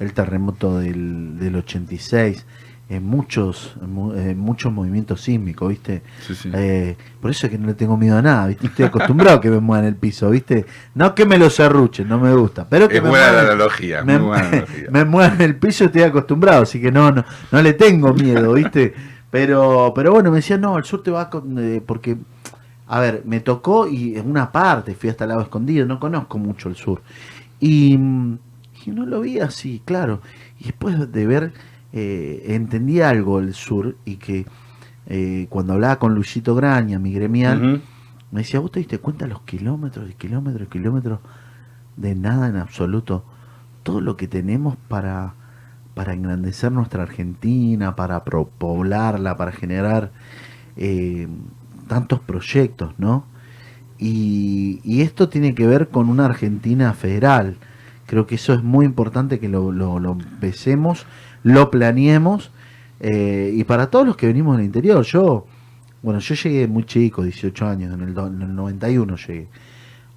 el 0.00 0.12
terremoto 0.14 0.78
del, 0.78 1.38
del 1.38 1.56
86, 1.56 2.46
en 2.88 3.02
muchos, 3.04 3.74
mu- 3.80 4.12
eh, 4.12 4.34
muchos 4.34 4.70
movimientos 4.72 5.22
sísmicos, 5.22 5.70
¿viste? 5.70 6.02
Sí, 6.26 6.34
sí. 6.34 6.50
Eh, 6.52 6.96
por 7.20 7.30
eso 7.30 7.46
es 7.46 7.50
que 7.52 7.58
no 7.58 7.66
le 7.66 7.74
tengo 7.74 7.96
miedo 7.96 8.18
a 8.18 8.22
nada, 8.22 8.46
¿viste? 8.46 8.66
Estoy 8.66 8.84
acostumbrado 8.86 9.38
a 9.38 9.40
que 9.40 9.50
me 9.50 9.58
muevan 9.60 9.86
el 9.86 9.96
piso, 9.96 10.28
¿viste? 10.30 10.66
No 10.94 11.14
que 11.14 11.24
me 11.24 11.38
lo 11.38 11.48
serruchen, 11.48 12.06
no 12.08 12.18
me 12.20 12.34
gusta, 12.34 12.68
pero 12.68 12.86
que 12.88 12.98
Es 12.98 13.02
me 13.02 13.08
buena 13.08 13.32
la 13.32 13.32
muevan- 13.42 13.46
analogía, 13.52 14.04
me, 14.04 14.18
muy 14.18 14.26
buena 14.28 14.48
analogía. 14.48 14.86
me 14.90 15.04
mueven 15.06 15.40
el 15.40 15.56
piso, 15.56 15.84
estoy 15.86 16.02
acostumbrado, 16.02 16.62
así 16.64 16.80
que 16.80 16.92
no, 16.92 17.10
no, 17.10 17.24
no 17.50 17.62
le 17.62 17.72
tengo 17.72 18.12
miedo, 18.12 18.52
¿viste? 18.52 18.94
Pero, 19.30 19.92
pero 19.96 20.12
bueno, 20.12 20.30
me 20.30 20.36
decían, 20.36 20.60
no, 20.60 20.76
el 20.78 20.84
sur 20.84 21.02
te 21.02 21.10
va 21.10 21.30
con, 21.30 21.58
eh, 21.58 21.82
porque, 21.84 22.18
a 22.86 23.00
ver, 23.00 23.22
me 23.24 23.40
tocó 23.40 23.88
y 23.88 24.16
en 24.16 24.30
una 24.30 24.52
parte 24.52 24.94
fui 24.94 25.08
hasta 25.08 25.24
el 25.24 25.30
lado 25.30 25.40
escondido, 25.40 25.86
no 25.86 25.98
conozco 25.98 26.38
mucho 26.38 26.68
el 26.68 26.76
sur. 26.76 27.00
Y, 27.60 27.96
mm, 27.96 28.38
Y 28.86 28.90
no 28.90 29.06
lo 29.06 29.22
vi 29.22 29.40
así, 29.40 29.80
claro. 29.86 30.20
Y 30.60 30.64
después 30.64 31.10
de 31.10 31.26
ver, 31.26 31.52
eh, 31.94 32.42
entendí 32.54 33.00
algo 33.00 33.38
el 33.38 33.54
sur 33.54 33.96
y 34.04 34.16
que 34.16 34.46
eh, 35.06 35.46
cuando 35.48 35.74
hablaba 35.74 35.98
con 36.00 36.14
Luisito 36.14 36.54
Graña, 36.56 36.98
mi 36.98 37.12
gremial, 37.12 37.58
me 38.32 38.40
decía, 38.40 38.58
¿vos 38.60 38.72
te 38.72 38.80
diste 38.80 38.98
cuenta 38.98 39.26
los 39.28 39.42
kilómetros 39.42 40.10
y 40.10 40.14
kilómetros 40.14 40.66
y 40.66 40.70
kilómetros 40.70 41.20
de 41.96 42.14
nada 42.16 42.48
en 42.48 42.56
absoluto? 42.56 43.24
Todo 43.84 44.00
lo 44.00 44.16
que 44.16 44.26
tenemos 44.28 44.76
para, 44.88 45.34
para 45.94 46.14
engrandecer 46.14 46.72
nuestra 46.72 47.04
Argentina, 47.04 47.94
para 47.96 48.24
poblarla, 48.24 49.36
para 49.36 49.52
generar 49.52 50.10
eh, 50.76 51.28
tantos 51.86 52.18
proyectos, 52.20 52.94
¿no? 52.98 53.24
Y, 53.98 54.80
y 54.84 55.02
esto 55.02 55.28
tiene 55.28 55.54
que 55.54 55.66
ver 55.66 55.88
con 55.88 56.08
una 56.08 56.24
Argentina 56.26 56.92
federal. 56.94 57.56
Creo 58.06 58.26
que 58.26 58.34
eso 58.34 58.52
es 58.52 58.62
muy 58.62 58.84
importante 58.86 59.38
que 59.38 59.48
lo, 59.48 59.70
lo- 59.72 60.00
lo 60.00 60.12
empecemos, 60.12 61.06
lo 61.44 61.70
planeemos. 61.70 62.52
eh, 63.00 63.52
y 63.54 63.64
para 63.64 63.90
todos 63.90 64.06
los 64.06 64.16
que 64.16 64.28
venimos 64.28 64.56
del 64.58 64.66
interior, 64.66 65.04
yo, 65.04 65.46
bueno, 66.02 66.20
yo 66.20 66.34
llegué 66.36 66.68
muy 66.68 66.84
chico, 66.84 67.24
18 67.24 67.66
años, 67.68 67.94
en 67.94 68.02
el, 68.02 68.14
do- 68.14 68.28
en 68.28 68.42
el 68.42 68.54
91 68.56 69.16
llegué 69.16 69.48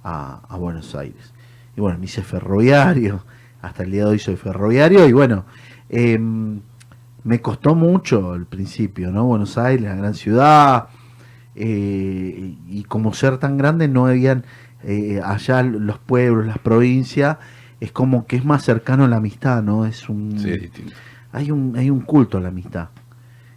a, 0.04 0.56
Buenos 0.58 0.94
Aires. 0.96 1.34
Y 1.76 1.80
bueno, 1.80 1.98
me 1.98 2.06
hice 2.06 2.22
ferroviario, 2.22 3.24
hasta 3.62 3.82
el 3.84 3.92
día 3.92 4.04
de 4.04 4.10
hoy 4.12 4.18
soy 4.20 4.36
ferroviario, 4.36 5.06
y 5.08 5.12
bueno, 5.12 5.46
em, 5.90 6.60
me 7.24 7.40
costó 7.42 7.74
mucho 7.76 8.32
al 8.34 8.46
principio, 8.46 9.12
¿no? 9.12 9.24
Buenos 9.26 9.58
Aires, 9.58 9.84
la 9.86 9.96
gran 9.96 10.14
ciudad, 10.14 10.88
eh, 11.54 12.56
y 12.68 12.84
como 12.84 13.12
ser 13.14 13.38
tan 13.38 13.56
grande 13.58 13.88
no 13.88 14.06
habían 14.06 14.44
eh, 14.84 15.20
allá 15.24 15.62
los 15.62 15.98
pueblos, 15.98 16.46
las 16.46 16.58
provincias, 16.58 17.38
es 17.80 17.92
como 17.92 18.26
que 18.26 18.36
es 18.36 18.44
más 18.44 18.64
cercano 18.64 19.04
a 19.04 19.08
la 19.08 19.16
amistad, 19.18 19.62
¿no? 19.62 19.86
Es 19.86 20.08
un, 20.08 20.56
distinto. 20.58 21.00
Hay 21.32 21.50
un 21.50 21.76
hay 21.76 21.90
un 21.90 22.00
culto 22.00 22.38
a 22.38 22.40
la 22.40 22.48
amistad. 22.48 22.88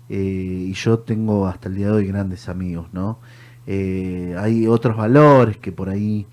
Eh, 0.09 0.65
y 0.69 0.73
yo 0.73 0.99
tengo 0.99 1.47
hasta 1.47 1.69
el 1.69 1.75
día 1.75 1.87
de 1.87 1.93
hoy 1.93 2.07
grandes 2.07 2.49
amigos, 2.49 2.87
¿no? 2.91 3.19
Eh, 3.65 4.35
hay 4.37 4.67
otros 4.67 4.97
valores 4.97 5.57
que 5.57 5.71
por 5.71 5.89
ahí 5.89 6.27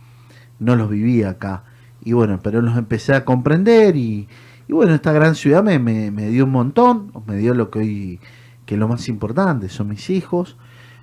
no 0.58 0.74
los 0.76 0.90
vivía 0.90 1.30
acá. 1.30 1.64
Y 2.04 2.12
bueno, 2.12 2.40
pero 2.42 2.60
los 2.62 2.76
empecé 2.76 3.14
a 3.14 3.24
comprender 3.24 3.96
y, 3.96 4.28
y 4.66 4.72
bueno, 4.72 4.94
esta 4.94 5.12
gran 5.12 5.34
ciudad 5.34 5.62
me, 5.62 5.78
me, 5.78 6.10
me 6.10 6.28
dio 6.28 6.44
un 6.44 6.52
montón, 6.52 7.12
me 7.26 7.36
dio 7.36 7.54
lo 7.54 7.70
que 7.70 7.78
hoy, 7.78 8.20
que 8.66 8.74
es 8.74 8.80
lo 8.80 8.88
más 8.88 9.08
importante, 9.08 9.68
son 9.68 9.88
mis 9.88 10.10
hijos. 10.10 10.56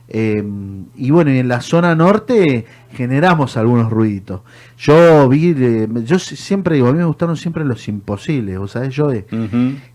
Eh, 0.08 0.44
y 0.96 1.10
bueno, 1.12 1.32
y 1.32 1.40
en 1.40 1.48
la 1.48 1.62
zona 1.62 1.96
norte 1.96 2.66
generamos 2.92 3.58
algunos 3.58 3.90
ruiditos. 3.92 4.42
Yo 4.78 5.28
vi, 5.28 5.56
eh, 5.58 5.88
yo 6.04 6.20
si- 6.20 6.36
siempre 6.36 6.76
digo, 6.76 6.88
a 6.88 6.92
mí 6.92 7.00
me 7.00 7.06
gustaron 7.06 7.36
siempre 7.38 7.66
los 7.66 7.88
imposibles, 7.88 8.58
¿vos 8.60 8.72
sabés, 8.72 8.94
yo 8.94 9.12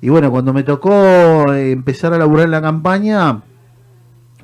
y 0.03 0.09
bueno, 0.09 0.31
cuando 0.31 0.53
me 0.53 0.63
tocó 0.65 1.53
eh, 1.55 1.71
empezar 1.71 2.13
a 2.13 2.19
laburar 2.19 2.47
en 2.47 2.51
la 2.51 2.61
campaña, 2.63 3.43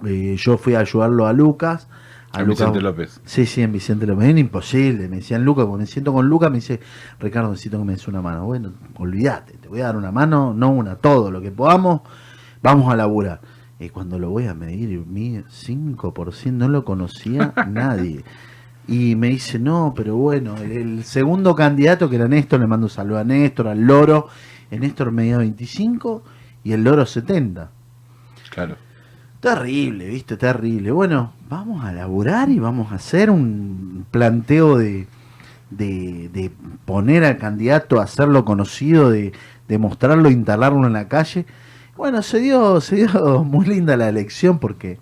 eh, 0.04 0.36
yo 0.38 0.56
fui 0.58 0.74
a 0.74 0.80
ayudarlo 0.80 1.26
a 1.26 1.32
Lucas. 1.32 1.88
A 2.32 2.42
Vicente 2.42 2.80
López. 2.82 3.20
Sí, 3.24 3.46
sí, 3.46 3.62
en 3.62 3.72
Vicente 3.72 4.06
López. 4.06 4.28
Era 4.28 4.38
imposible. 4.38 5.08
Me 5.08 5.16
decían 5.16 5.44
Lucas, 5.44 5.64
cuando 5.64 5.78
me 5.82 5.86
siento 5.86 6.12
con 6.12 6.28
Lucas, 6.28 6.50
me 6.50 6.56
dice, 6.56 6.80
Ricardo, 7.18 7.50
necesito 7.50 7.78
que 7.78 7.84
me 7.84 7.92
des 7.94 8.06
una 8.08 8.20
mano. 8.20 8.44
Bueno, 8.44 8.72
olvídate, 8.98 9.54
te 9.54 9.68
voy 9.68 9.80
a 9.80 9.84
dar 9.86 9.96
una 9.96 10.12
mano, 10.12 10.52
no 10.54 10.68
una, 10.70 10.96
todo 10.96 11.30
lo 11.30 11.40
que 11.40 11.50
podamos, 11.50 12.02
vamos 12.62 12.92
a 12.92 12.96
laburar. 12.96 13.40
Y 13.78 13.90
cuando 13.90 14.18
lo 14.18 14.30
voy 14.30 14.46
a 14.46 14.54
medir, 14.54 15.04
mide 15.06 15.44
5%, 15.44 16.52
no 16.52 16.68
lo 16.68 16.84
conocía 16.84 17.52
nadie. 17.68 18.24
Y 18.88 19.16
me 19.16 19.28
dice, 19.28 19.58
no, 19.58 19.92
pero 19.94 20.16
bueno, 20.16 20.56
el, 20.56 20.72
el 20.72 21.04
segundo 21.04 21.54
candidato 21.54 22.08
que 22.08 22.16
era 22.16 22.28
Néstor, 22.28 22.60
le 22.60 22.66
mando 22.66 22.86
un 22.86 22.90
saludo 22.90 23.18
a 23.18 23.24
Néstor, 23.24 23.68
al 23.68 23.80
Loro. 23.80 24.28
El 24.70 24.80
Néstor 24.80 25.12
medía 25.12 25.38
25 25.38 26.22
y 26.64 26.72
el 26.72 26.84
Loro 26.84 27.04
70. 27.04 27.70
Claro. 28.50 28.76
Terrible, 29.40 30.08
viste, 30.08 30.36
terrible. 30.36 30.90
Bueno, 30.90 31.32
vamos 31.48 31.84
a 31.84 31.92
laburar 31.92 32.48
y 32.48 32.58
vamos 32.58 32.90
a 32.92 32.96
hacer 32.96 33.30
un 33.30 34.06
planteo 34.10 34.78
de, 34.78 35.06
de, 35.70 36.30
de 36.32 36.50
poner 36.84 37.24
al 37.24 37.36
candidato, 37.36 38.00
hacerlo 38.00 38.44
conocido, 38.44 39.10
de, 39.10 39.32
de 39.68 39.78
mostrarlo, 39.78 40.30
instalarlo 40.30 40.86
en 40.86 40.94
la 40.94 41.08
calle. 41.08 41.44
Bueno, 41.96 42.22
se 42.22 42.40
dio, 42.40 42.80
se 42.80 42.96
dio 42.96 43.44
muy 43.44 43.66
linda 43.66 43.96
la 43.96 44.08
elección 44.08 44.58
porque 44.58 44.98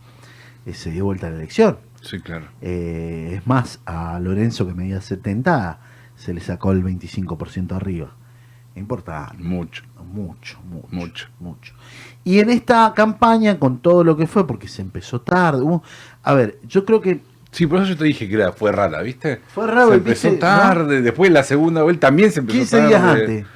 eh, 0.67 0.75
se 0.75 0.91
dio 0.91 1.05
vuelta 1.05 1.31
la 1.31 1.37
elección. 1.37 1.79
Sí, 2.03 2.21
claro. 2.21 2.47
Eh, 2.61 3.35
es 3.39 3.47
más, 3.47 3.81
a 3.87 4.19
Lorenzo 4.21 4.67
que 4.67 4.75
medía 4.75 5.01
70 5.01 5.79
se 6.17 6.33
le 6.35 6.41
sacó 6.41 6.73
el 6.73 6.85
25% 6.85 7.73
arriba. 7.73 8.15
Importante. 8.77 9.43
Mucho. 9.43 9.83
Mucho, 10.13 10.59
mucho, 10.69 10.87
Mucho. 10.91 11.29
mucho. 11.41 11.75
Y 12.23 12.39
en 12.39 12.51
esta 12.51 12.93
campaña, 12.95 13.59
con 13.59 13.79
todo 13.79 14.05
lo 14.05 14.17
que 14.17 14.27
fue, 14.29 14.47
porque 14.47 14.69
se 14.69 14.81
empezó 14.83 15.21
tarde, 15.21 15.63
hubo- 15.63 15.83
a 16.23 16.35
ver, 16.35 16.59
yo 16.69 16.85
creo 16.85 17.01
que 17.01 17.21
Sí, 17.51 17.67
por 17.67 17.79
eso 17.81 17.89
yo 17.91 17.97
te 17.97 18.05
dije 18.05 18.29
que 18.29 18.35
era, 18.35 18.53
fue 18.53 18.71
rara, 18.73 19.01
¿viste? 19.03 19.41
Fue 19.49 19.67
raro, 19.67 19.89
Se 19.91 19.95
empezó 19.95 20.33
tarde, 20.35 21.03
después 21.03 21.31
la 21.33 21.43
segunda 21.43 21.83
vuelta 21.83 22.09
también 22.09 22.31
se 22.33 22.41
empezó 22.41 22.59
15 22.59 22.77
tarde. 22.77 22.89
días 22.89 23.03
antes. 23.03 23.47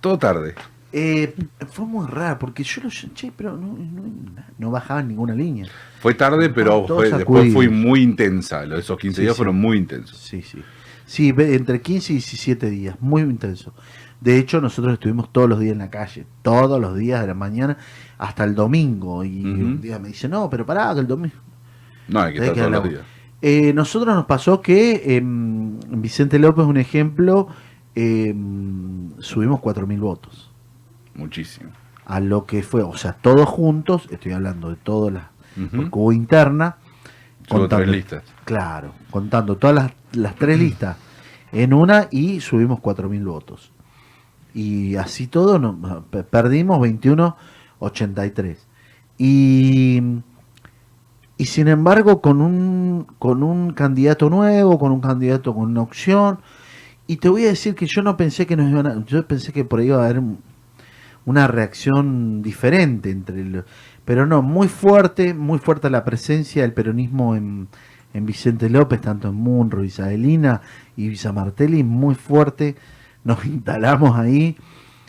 Todo 0.00 0.18
tarde. 0.18 0.54
Eh, 0.96 1.34
fue 1.70 1.86
muy 1.86 2.06
raro, 2.06 2.38
porque 2.38 2.62
yo 2.62 2.82
lo 2.82 2.88
che, 2.88 3.32
pero 3.36 3.56
no, 3.56 3.76
no, 3.76 4.02
no 4.58 4.70
bajaba 4.70 5.00
en 5.00 5.08
ninguna 5.08 5.34
línea. 5.34 5.66
Fue 5.98 6.14
tarde, 6.14 6.48
pero 6.50 6.86
fue- 6.86 7.10
después 7.10 7.52
fue 7.52 7.68
muy 7.68 8.00
intensa. 8.02 8.64
Esos 8.64 8.96
15 8.98 9.16
Sí, 9.16 9.22
días 9.22 9.34
sí. 9.34 9.36
fueron 9.38 9.56
muy 9.60 9.76
intensos. 9.76 10.16
Sí, 10.16 10.40
sí. 10.42 10.58
Sí, 11.04 11.34
entre 11.36 11.80
15 11.82 12.12
y 12.12 12.16
17 12.16 12.70
días, 12.70 12.96
muy 13.00 13.22
intenso. 13.22 13.74
De 14.20 14.38
hecho, 14.38 14.60
nosotros 14.60 14.94
estuvimos 14.94 15.32
todos 15.32 15.48
los 15.48 15.58
días 15.58 15.72
en 15.72 15.78
la 15.78 15.90
calle, 15.90 16.26
todos 16.42 16.80
los 16.80 16.96
días 16.96 17.20
de 17.20 17.26
la 17.26 17.34
mañana 17.34 17.76
hasta 18.16 18.44
el 18.44 18.54
domingo. 18.54 19.22
Y 19.24 19.44
un 19.44 19.80
día 19.80 19.98
me 19.98 20.08
dice, 20.08 20.28
no, 20.28 20.48
pero 20.48 20.64
pará, 20.64 20.94
que 20.94 21.00
el 21.00 21.06
domingo. 21.08 21.34
No, 22.08 22.20
hay 22.20 22.32
que 22.34 22.38
estar 22.38 22.54
que 22.54 22.60
todos 22.60 22.72
los 22.72 22.88
días. 22.88 23.02
Eh, 23.42 23.72
nosotros 23.74 24.14
nos 24.14 24.24
pasó 24.26 24.62
que 24.62 25.16
em, 25.16 25.78
Vicente 26.00 26.38
López, 26.38 26.64
un 26.64 26.76
ejemplo, 26.78 27.48
em, 27.94 29.10
subimos 29.18 29.60
4.000 29.60 29.98
votos. 30.00 30.50
Muchísimo. 31.14 31.70
A 32.06 32.20
lo 32.20 32.44
que 32.44 32.62
fue, 32.62 32.82
o 32.82 32.96
sea, 32.96 33.14
todos 33.14 33.48
juntos, 33.48 34.08
estoy 34.10 34.32
hablando 34.32 34.68
de 34.70 34.76
todas 34.76 35.12
las, 35.14 35.24
porque 35.70 35.90
hubo 35.92 36.12
interna. 36.12 36.76
Hubo 37.50 37.68
tres 37.78 37.88
listas. 37.96 38.22
Claro, 38.44 38.92
contando 39.10 39.56
todas 39.56 39.74
las, 39.76 39.92
las 40.12 40.34
tres 40.34 40.58
listas 40.58 40.96
en 41.52 41.72
una 41.72 42.08
y 42.10 42.40
subimos 42.40 42.80
4.000 42.80 43.24
votos. 43.24 43.70
Y 44.54 44.96
así 44.96 45.26
todo, 45.26 45.58
no, 45.58 46.04
pe- 46.10 46.24
perdimos 46.24 46.78
21-83. 47.80 48.56
Y, 49.18 50.00
y 51.36 51.44
sin 51.46 51.68
embargo, 51.68 52.20
con 52.20 52.40
un, 52.40 53.06
con 53.18 53.42
un 53.42 53.72
candidato 53.72 54.28
nuevo, 54.30 54.78
con 54.78 54.92
un 54.92 55.00
candidato 55.00 55.54
con 55.54 55.64
una 55.70 55.82
opción, 55.82 56.38
y 57.06 57.16
te 57.18 57.28
voy 57.28 57.44
a 57.44 57.48
decir 57.48 57.74
que 57.74 57.86
yo 57.86 58.02
no 58.02 58.16
pensé 58.16 58.46
que 58.46 58.56
nos 58.56 58.70
iban 58.70 58.86
a, 58.86 59.04
yo 59.04 59.26
pensé 59.26 59.52
que 59.52 59.64
por 59.64 59.80
ahí 59.80 59.86
iba 59.86 59.98
a 60.02 60.04
haber 60.08 60.22
una 61.26 61.46
reacción 61.46 62.42
diferente 62.42 63.10
entre 63.10 63.40
el, 63.40 63.64
pero 64.04 64.26
no, 64.26 64.42
muy 64.42 64.68
fuerte, 64.68 65.34
muy 65.34 65.58
fuerte 65.58 65.90
la 65.90 66.04
presencia 66.04 66.62
del 66.62 66.72
peronismo 66.72 67.34
en, 67.36 67.68
en 68.12 68.26
Vicente 68.26 68.70
López, 68.70 69.00
tanto 69.00 69.28
en 69.28 69.34
Munro, 69.34 69.84
Isabelina 69.84 70.60
y 70.96 71.08
Villa 71.08 71.32
Martelli, 71.32 71.82
muy 71.82 72.14
fuerte, 72.14 72.76
nos 73.24 73.44
instalamos 73.46 74.16
ahí 74.16 74.56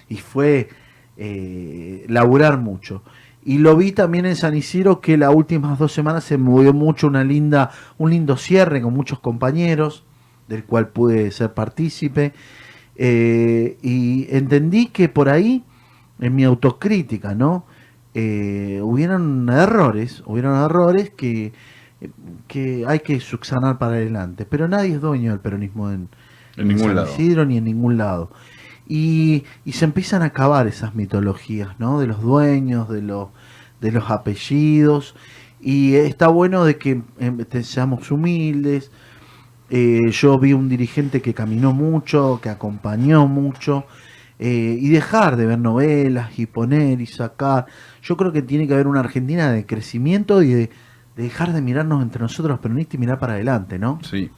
y 0.10 0.18
fue 0.18 0.70
eh, 1.18 2.06
laburar 2.10 2.60
mucho. 2.60 3.04
Y 3.44 3.60
lo 3.60 3.78
vi 3.78 3.92
también 3.92 4.26
en 4.26 4.36
San 4.36 4.56
Isidro 4.56 5.02
que 5.02 5.18
las 5.18 5.34
últimas 5.34 5.78
dos 5.78 5.92
semanas 5.92 6.24
se 6.24 6.38
movió 6.38 6.74
mucho 6.74 7.06
una 7.06 7.24
linda, 7.24 7.70
un 8.00 8.10
lindo 8.10 8.38
cierre 8.38 8.82
con 8.82 8.94
muchos 8.94 9.20
compañeros, 9.20 10.04
del 10.48 10.64
cual 10.64 10.90
pude 10.90 11.30
ser 11.30 11.54
partícipe. 11.54 12.34
Eh, 12.96 13.78
y 13.84 14.26
entendí 14.36 14.88
que 14.88 15.10
por 15.10 15.30
ahí, 15.30 15.64
en 16.20 16.36
mi 16.36 16.44
autocrítica, 16.44 17.36
¿no? 17.36 17.66
Eh, 18.14 18.80
hubieron 18.82 19.50
errores, 19.50 20.24
hubieron 20.26 20.56
errores 20.64 21.10
que, 21.10 21.52
que 22.48 22.86
hay 22.88 23.00
que 23.00 23.20
subsanar 23.20 23.78
para 23.78 23.96
adelante. 23.96 24.46
Pero 24.46 24.68
nadie 24.68 24.94
es 24.96 25.02
dueño 25.02 25.32
del 25.32 25.40
peronismo 25.40 25.92
en, 25.92 26.10
En 26.58 26.68
ningún 26.70 26.88
San 26.88 26.96
lado. 26.96 27.12
Isidro 27.12 27.46
ni 27.46 27.58
en 27.58 27.66
ningún 27.66 27.98
lado. 27.98 28.32
Y, 28.88 29.44
y 29.66 29.74
se 29.74 29.86
empiezan 29.86 30.22
a 30.22 30.26
acabar 30.26 30.68
esas 30.68 30.96
mitologías, 30.96 31.80
¿no? 31.80 32.00
De 32.00 32.08
los 32.08 32.22
dueños, 32.22 32.88
de 32.88 33.02
los, 33.02 33.30
de 33.82 33.92
los 33.92 34.10
apellidos. 34.10 35.16
Y 35.60 35.96
está 35.96 36.28
bueno 36.28 36.64
de 36.64 36.78
que 36.78 37.02
em, 37.20 37.46
seamos 37.64 38.12
humildes. 38.12 38.92
Eh, 39.72 40.12
yo 40.12 40.38
vi 40.38 40.54
un 40.54 40.70
dirigente 40.70 41.22
que 41.22 41.34
caminó 41.34 41.74
mucho, 41.74 42.40
que 42.42 42.50
acompañó 42.50 43.28
mucho. 43.28 43.86
Eh, 44.40 44.78
y 44.80 44.90
dejar 44.90 45.38
de 45.38 45.46
ver 45.46 45.60
novelas 45.60 46.38
y 46.38 46.46
poner 46.46 47.02
y 47.02 47.06
sacar. 47.06 47.66
Yo 48.02 48.18
creo 48.18 48.32
que 48.32 48.42
tiene 48.42 48.68
que 48.68 48.74
haber 48.74 48.88
una 48.88 49.00
Argentina 49.00 49.52
de 49.52 49.66
crecimiento 49.66 50.42
y 50.42 50.54
de, 50.54 50.70
de 51.16 51.24
dejar 51.24 51.54
de 51.54 51.62
mirarnos 51.62 52.04
entre 52.04 52.22
nosotros 52.22 52.50
los 52.50 52.60
peronistas 52.60 52.96
y 52.96 52.98
mirar 52.98 53.20
para 53.20 53.34
adelante, 53.34 53.80
¿no? 53.80 54.00
Sí. 54.04 54.30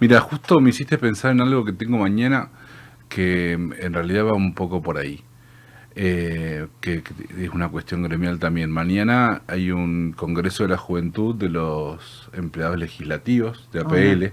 Mira, 0.00 0.20
justo 0.20 0.60
me 0.60 0.70
hiciste 0.70 0.98
pensar 0.98 1.30
en 1.32 1.40
algo 1.40 1.64
que 1.64 1.72
tengo 1.72 1.98
mañana, 1.98 2.50
que 3.08 3.52
en 3.52 3.92
realidad 3.92 4.26
va 4.26 4.32
un 4.32 4.54
poco 4.54 4.82
por 4.82 4.98
ahí. 4.98 5.22
Eh, 5.98 6.66
que, 6.82 7.02
que 7.02 7.44
es 7.44 7.50
una 7.50 7.70
cuestión 7.70 8.02
gremial 8.02 8.38
también. 8.38 8.70
Mañana 8.70 9.40
hay 9.46 9.70
un 9.70 10.12
Congreso 10.12 10.64
de 10.64 10.68
la 10.68 10.76
Juventud 10.76 11.34
de 11.34 11.48
los 11.48 12.28
empleados 12.34 12.78
legislativos 12.78 13.70
de 13.72 13.80
APL, 13.80 14.32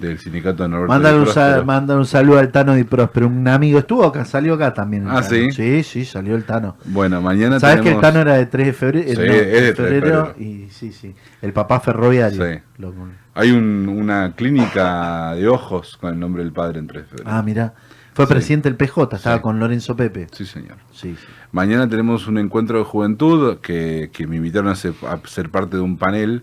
del 0.00 0.18
sindicato 0.18 0.62
de 0.62 0.68
Norberto 0.70 0.92
Mándale 0.92 1.18
un, 1.18 1.26
sal- 1.26 1.64
mándale 1.64 2.00
un 2.00 2.06
saludo 2.06 2.38
al 2.38 2.50
Tano 2.50 2.74
Di 2.74 2.84
Próspero. 2.84 3.26
Un 3.26 3.46
amigo 3.46 3.78
estuvo 3.78 4.04
acá, 4.04 4.24
salió 4.24 4.54
acá 4.54 4.72
también. 4.74 5.06
Ah, 5.06 5.16
Tano. 5.22 5.28
¿sí? 5.28 5.50
Sí, 5.52 5.82
sí, 5.82 6.04
salió 6.04 6.34
el 6.34 6.44
Tano. 6.44 6.76
Bueno, 6.86 7.20
mañana 7.20 7.60
¿Sabes 7.60 7.82
que 7.82 7.92
el 7.92 8.00
Tano 8.00 8.20
era 8.20 8.34
de 8.34 8.46
3 8.46 8.66
de 8.66 8.72
febrero? 8.72 9.08
Sí, 9.08 9.14
No, 9.16 9.22
es 9.22 9.28
de 9.30 9.42
3 9.44 9.52
de 9.62 9.74
febrero, 9.74 10.26
febrero. 10.26 10.34
Y 10.38 10.68
sí, 10.70 10.92
sí. 10.92 11.14
El 11.42 11.52
papá 11.52 11.80
ferroviario. 11.80 12.44
Sí. 12.44 12.60
Lo- 12.78 12.94
Hay 13.34 13.50
un- 13.52 13.88
una 13.88 14.32
clínica 14.34 15.34
de 15.34 15.46
ojos 15.48 15.96
con 15.96 16.12
el 16.14 16.18
nombre 16.20 16.42
del 16.42 16.52
padre 16.52 16.78
en 16.80 16.86
3 16.86 17.02
de 17.04 17.08
febrero. 17.08 17.30
Ah, 17.32 17.42
mira. 17.42 17.74
Fue 18.12 18.26
Sí. 18.26 18.32
presidente 18.32 18.68
del 18.68 18.76
PJ, 18.76 19.16
estaba 19.16 19.36
Sí. 19.36 19.42
con 19.42 19.60
Lorenzo 19.60 19.94
Pepe. 19.96 20.26
Sí, 20.32 20.44
señor. 20.44 20.76
Sí, 20.92 21.14
sí. 21.18 21.26
Mañana 21.52 21.88
tenemos 21.88 22.26
un 22.26 22.38
encuentro 22.38 22.78
de 22.78 22.84
juventud 22.84 23.58
que, 23.58 24.10
que 24.12 24.26
me 24.26 24.36
invitaron 24.36 24.68
a 24.68 24.74
ser, 24.74 24.94
a 25.08 25.20
ser 25.28 25.48
parte 25.50 25.76
de 25.76 25.82
un 25.82 25.96
panel. 25.96 26.42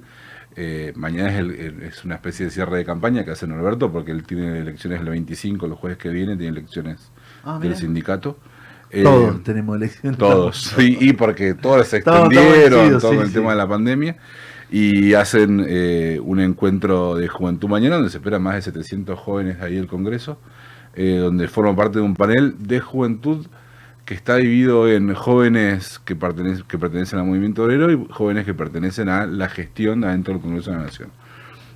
Eh, 0.60 0.91
mañana 0.96 1.30
es, 1.32 1.38
el- 1.39 1.52
el- 1.52 1.84
es 1.84 2.04
una 2.04 2.15
especie 2.15 2.46
de 2.46 2.52
cierre 2.52 2.78
de 2.78 2.86
campaña 2.86 3.24
que 3.24 3.30
hace 3.32 3.46
Norberto 3.46 3.91
porque 3.91 4.12
él 4.12 4.24
tiene 4.24 4.58
elecciones 4.60 5.00
el 5.02 5.10
25, 5.10 5.67
los 5.67 5.78
jueves 5.78 6.00
que 6.00 6.10
viene 6.10 6.36
tiene 6.36 6.58
elecciones 6.58 7.12
Ah, 7.43 7.60
del 7.62 7.76
sindicato. 7.76 8.38
Eh, 8.89 9.04
Todos 9.04 9.43
tenemos 9.43 9.76
elecciones. 9.78 10.17
Todos, 10.17 10.74
y 10.80 11.13
porque 11.13 11.54
todos 11.54 11.88
se 11.88 11.98
extendieron 11.98 13.00
todo 13.00 13.12
sí, 13.12 13.17
el 13.20 13.28
sí. 13.28 13.34
tema 13.34 13.52
de 13.52 13.58
la 13.58 13.67
pandemia 13.67 14.17
y 14.72 15.13
hacen 15.13 15.63
eh, 15.67 16.20
un 16.24 16.39
encuentro 16.39 17.15
de 17.15 17.28
juventud 17.28 17.70
mañana 17.70 17.96
donde 17.98 18.10
se 18.10 18.17
esperan 18.17 18.41
más 18.41 18.56
de 18.56 18.63
700 18.63 19.17
jóvenes 19.20 19.62
ahí 19.62 19.76
del 19.76 19.88
Congreso, 19.88 20.39
eh, 20.96 21.17
donde 21.22 21.48
forman 21.48 21.76
parte 21.76 22.00
de 22.00 22.06
un 22.06 22.15
panel 22.15 22.56
de 22.60 22.80
juventud 22.80 23.46
que 24.08 24.13
está 24.13 24.38
dividido 24.38 24.88
en 24.88 25.13
jóvenes 25.13 26.00
que 26.00 26.15
pertenecen, 26.15 26.65
que 26.65 26.78
pertenecen 26.78 27.20
al 27.20 27.26
movimiento 27.26 27.65
obrero 27.65 27.91
y 27.91 28.08
jóvenes 28.10 28.46
que 28.46 28.54
pertenecen 28.54 29.10
a 29.10 29.26
la 29.26 29.50
gestión 29.50 30.06
adentro 30.06 30.34
del 30.34 30.41
Congreso 30.41 30.72
de 30.72 30.78
la 30.78 30.84
Nación, 30.84 31.10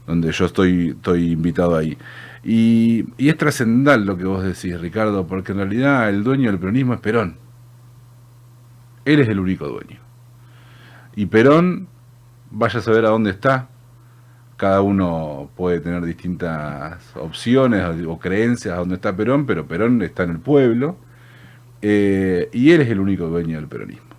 donde 0.07 0.31
yo 0.31 0.45
estoy, 0.45 0.91
estoy 0.91 1.33
invitado 1.33 1.75
ahí. 1.75 1.97
Y, 2.41 3.05
y 3.17 3.27
es 3.27 3.37
trascendental 3.37 4.05
lo 4.05 4.15
que 4.15 4.23
vos 4.23 4.45
decís, 4.45 4.79
Ricardo, 4.79 5.27
porque 5.27 5.51
en 5.51 5.57
realidad 5.57 6.07
el 6.07 6.23
dueño 6.23 6.49
del 6.49 6.57
peronismo 6.57 6.93
es 6.93 7.01
Perón. 7.01 7.35
Él 9.03 9.19
es 9.19 9.27
el 9.27 9.37
único 9.37 9.67
dueño. 9.67 9.99
Y 11.17 11.25
Perón, 11.25 11.89
vaya 12.49 12.79
a 12.79 12.81
saber 12.81 13.03
a 13.03 13.09
dónde 13.09 13.31
está. 13.31 13.67
Cada 14.55 14.79
uno 14.79 15.49
puede 15.57 15.81
tener 15.81 16.05
distintas 16.05 17.13
opciones 17.17 17.85
o, 18.07 18.19
creencias 18.19 18.73
a 18.73 18.77
dónde 18.77 18.95
está 18.95 19.13
Perón, 19.17 19.45
pero 19.45 19.67
Perón 19.67 20.01
está 20.01 20.23
en 20.23 20.29
el 20.29 20.39
pueblo. 20.39 20.95
Eh, 21.81 22.49
y 22.53 22.71
él 22.71 22.81
es 22.81 22.89
el 22.89 22.99
único 22.99 23.27
dueño 23.27 23.57
del 23.57 23.67
peronismo. 23.67 24.09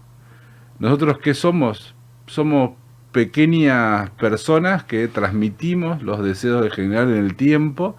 Nosotros, 0.79 1.19
¿qué 1.19 1.35
somos? 1.35 1.95
Somos 2.27 2.73
pequeñas 3.13 4.11
personas 4.11 4.85
que 4.85 5.07
transmitimos 5.07 6.03
los 6.03 6.25
deseos 6.25 6.63
del 6.63 6.73
general 6.73 7.11
en 7.11 7.19
el 7.19 7.37
tiempo 7.37 7.97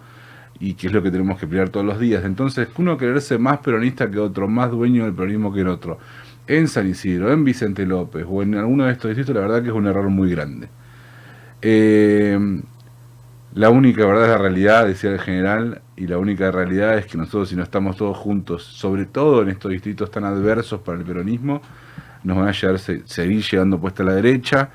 y 0.60 0.74
que 0.74 0.88
es 0.88 0.92
lo 0.92 1.02
que 1.02 1.10
tenemos 1.10 1.38
que 1.38 1.46
pelear 1.46 1.68
todos 1.68 1.86
los 1.86 1.98
días. 1.98 2.24
Entonces, 2.24 2.68
uno 2.76 2.98
quererse 2.98 3.38
más 3.38 3.58
peronista 3.58 4.10
que 4.10 4.18
otro, 4.18 4.48
más 4.48 4.70
dueño 4.70 5.04
del 5.04 5.14
peronismo 5.14 5.52
que 5.52 5.60
el 5.60 5.68
otro, 5.68 5.98
en 6.46 6.68
San 6.68 6.88
Isidro, 6.88 7.32
en 7.32 7.44
Vicente 7.44 7.86
López 7.86 8.26
o 8.28 8.42
en 8.42 8.54
alguno 8.56 8.84
de 8.84 8.92
estos 8.92 9.10
distritos, 9.10 9.34
la 9.34 9.42
verdad 9.42 9.62
que 9.62 9.68
es 9.68 9.74
un 9.74 9.86
error 9.86 10.08
muy 10.10 10.30
grande. 10.30 10.68
Eh, 11.62 12.38
la 13.54 13.70
única 13.70 14.04
verdad 14.04 14.24
es 14.24 14.30
la 14.30 14.38
realidad, 14.38 14.86
decía 14.86 15.10
el 15.10 15.20
general, 15.20 15.82
y 15.96 16.06
la 16.08 16.18
única 16.18 16.50
realidad 16.50 16.98
es 16.98 17.06
que 17.06 17.16
nosotros 17.16 17.48
si 17.48 17.56
no 17.56 17.62
estamos 17.62 17.96
todos 17.96 18.16
juntos, 18.16 18.64
sobre 18.64 19.06
todo 19.06 19.42
en 19.42 19.48
estos 19.48 19.70
distritos 19.70 20.10
tan 20.10 20.24
adversos 20.24 20.80
para 20.80 20.98
el 20.98 21.04
peronismo, 21.04 21.60
nos 22.24 22.36
van 22.36 22.48
a 22.48 22.52
llegar, 22.52 22.78
se- 22.78 23.06
seguir 23.06 23.42
llegando 23.44 23.78
puesta 23.80 24.02
a 24.02 24.06
la 24.06 24.14
derecha, 24.14 24.70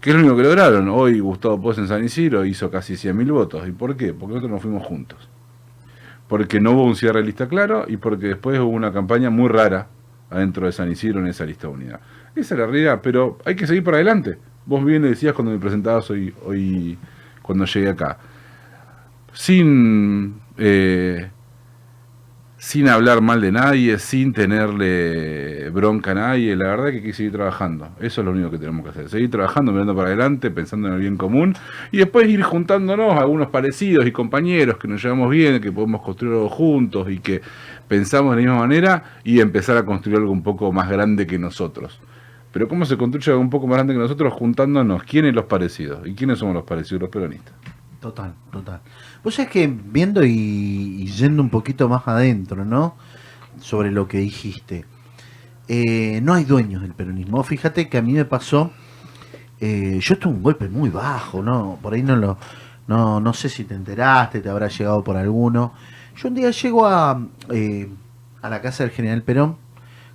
que 0.00 0.10
es 0.10 0.16
lo 0.16 0.22
único 0.22 0.36
que 0.36 0.42
lograron. 0.42 0.88
Hoy 0.88 1.20
Gustavo 1.20 1.60
Pos 1.60 1.78
en 1.78 1.86
San 1.88 2.02
Isidro 2.04 2.44
hizo 2.44 2.70
casi 2.70 2.96
100.000 2.96 3.30
votos. 3.30 3.66
¿Y 3.68 3.72
por 3.72 3.96
qué? 3.96 4.12
Porque 4.12 4.34
nosotros 4.34 4.50
nos 4.50 4.62
fuimos 4.62 4.84
juntos. 4.86 5.28
Porque 6.28 6.60
no 6.60 6.72
hubo 6.72 6.84
un 6.84 6.96
cierre 6.96 7.20
de 7.20 7.26
lista 7.26 7.48
claro 7.48 7.84
y 7.86 7.96
porque 7.98 8.28
después 8.28 8.58
hubo 8.58 8.70
una 8.70 8.92
campaña 8.92 9.30
muy 9.30 9.48
rara 9.48 9.88
adentro 10.30 10.66
de 10.66 10.72
San 10.72 10.90
Isidro 10.90 11.20
en 11.20 11.26
esa 11.28 11.44
lista 11.44 11.68
unida. 11.68 12.00
Esa 12.34 12.54
es 12.54 12.60
la 12.60 12.66
realidad, 12.66 13.00
pero 13.02 13.38
hay 13.44 13.54
que 13.54 13.66
seguir 13.66 13.84
para 13.84 13.98
adelante. 13.98 14.38
Vos 14.66 14.84
bien 14.84 15.02
le 15.02 15.10
decías 15.10 15.34
cuando 15.34 15.52
me 15.52 15.58
presentabas 15.58 16.10
hoy, 16.10 16.34
hoy 16.44 16.98
cuando 17.44 17.66
llegué 17.66 17.90
acá. 17.90 18.16
Sin, 19.34 20.40
eh, 20.56 21.28
sin 22.56 22.88
hablar 22.88 23.20
mal 23.20 23.42
de 23.42 23.52
nadie, 23.52 23.98
sin 23.98 24.32
tenerle 24.32 25.68
bronca 25.68 26.12
a 26.12 26.14
nadie, 26.14 26.56
la 26.56 26.68
verdad 26.68 26.86
que 26.86 26.96
hay 26.96 27.02
que 27.02 27.12
seguir 27.12 27.32
trabajando. 27.32 27.90
Eso 28.00 28.22
es 28.22 28.24
lo 28.24 28.32
único 28.32 28.50
que 28.50 28.56
tenemos 28.56 28.82
que 28.82 28.90
hacer. 28.90 29.10
Seguir 29.10 29.30
trabajando, 29.30 29.72
mirando 29.72 29.94
para 29.94 30.08
adelante, 30.08 30.50
pensando 30.50 30.88
en 30.88 30.94
el 30.94 31.00
bien 31.00 31.18
común 31.18 31.54
y 31.92 31.98
después 31.98 32.26
ir 32.28 32.42
juntándonos 32.42 33.18
algunos 33.18 33.48
parecidos 33.48 34.06
y 34.06 34.12
compañeros 34.12 34.78
que 34.78 34.88
nos 34.88 35.02
llevamos 35.02 35.28
bien, 35.28 35.60
que 35.60 35.70
podemos 35.70 36.00
construir 36.00 36.32
algo 36.32 36.48
juntos 36.48 37.10
y 37.10 37.18
que 37.18 37.42
pensamos 37.86 38.34
de 38.34 38.42
la 38.42 38.48
misma 38.48 38.66
manera 38.66 39.04
y 39.22 39.40
empezar 39.40 39.76
a 39.76 39.84
construir 39.84 40.16
algo 40.16 40.32
un 40.32 40.42
poco 40.42 40.72
más 40.72 40.88
grande 40.88 41.26
que 41.26 41.38
nosotros. 41.38 42.00
Pero 42.54 42.68
¿cómo 42.68 42.86
se 42.86 42.96
construye 42.96 43.34
un 43.34 43.50
poco 43.50 43.66
más 43.68 43.76
grande 43.78 43.94
que 43.94 44.00
nosotros 44.00 44.32
juntándonos? 44.34 45.04
¿Quiénes 45.04 45.34
los 45.34 45.46
parecidos? 45.46 46.06
¿Y 46.08 46.16
quiénes 46.16 46.38
somos 46.40 46.54
los 46.54 46.64
parecidos? 46.64 47.02
Los 47.02 47.10
peronistas. 47.10 47.56
Total, 48.00 48.34
total. 48.52 48.82
Vos 49.22 49.34
sabés 49.34 49.50
que 49.50 49.66
viendo 49.66 50.24
y, 50.24 50.30
y 50.30 51.06
yendo 51.06 51.42
un 51.42 51.50
poquito 51.50 51.88
más 51.88 52.06
adentro, 52.06 52.64
¿no? 52.64 52.96
Sobre 53.58 53.90
lo 53.90 54.08
que 54.08 54.18
dijiste. 54.18 54.86
eh, 55.68 56.20
no 56.22 56.34
hay 56.34 56.44
dueños 56.44 56.82
del 56.82 56.94
peronismo. 56.94 57.42
Fíjate 57.44 57.88
que 57.90 57.98
a 57.98 58.02
mí 58.02 58.14
me 58.14 58.26
pasó. 58.26 58.72
eh, 59.60 59.98
yo 60.02 60.18
tuve 60.18 60.34
un 60.34 60.42
golpe 60.44 60.68
muy 60.68 60.90
bajo, 60.90 61.42
¿no? 61.42 61.78
Por 61.82 61.94
ahí 61.94 62.02
no 62.04 62.16
lo. 62.16 62.38
No, 62.88 63.20
no 63.20 63.34
sé 63.34 63.48
si 63.50 63.64
te 63.64 63.74
enteraste, 63.74 64.40
te 64.42 64.50
habrá 64.50 64.68
llegado 64.68 65.04
por 65.04 65.16
alguno. 65.16 65.74
Yo 66.16 66.28
un 66.28 66.34
día 66.34 66.50
llego 66.52 66.86
a, 66.86 67.26
eh, 67.50 67.90
a 68.42 68.50
la 68.50 68.60
casa 68.62 68.84
del 68.84 68.92
general 68.92 69.22
Perón, 69.24 69.58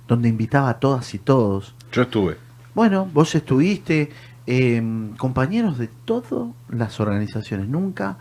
donde 0.08 0.28
invitaba 0.28 0.70
a 0.70 0.80
todas 0.80 1.14
y 1.14 1.18
todos. 1.20 1.76
Yo 1.92 2.02
estuve. 2.02 2.36
Bueno, 2.74 3.08
vos 3.12 3.34
estuviste, 3.34 4.10
eh, 4.46 4.82
compañeros 5.18 5.78
de 5.78 5.88
todas 6.04 6.50
las 6.68 7.00
organizaciones, 7.00 7.68
nunca 7.68 8.16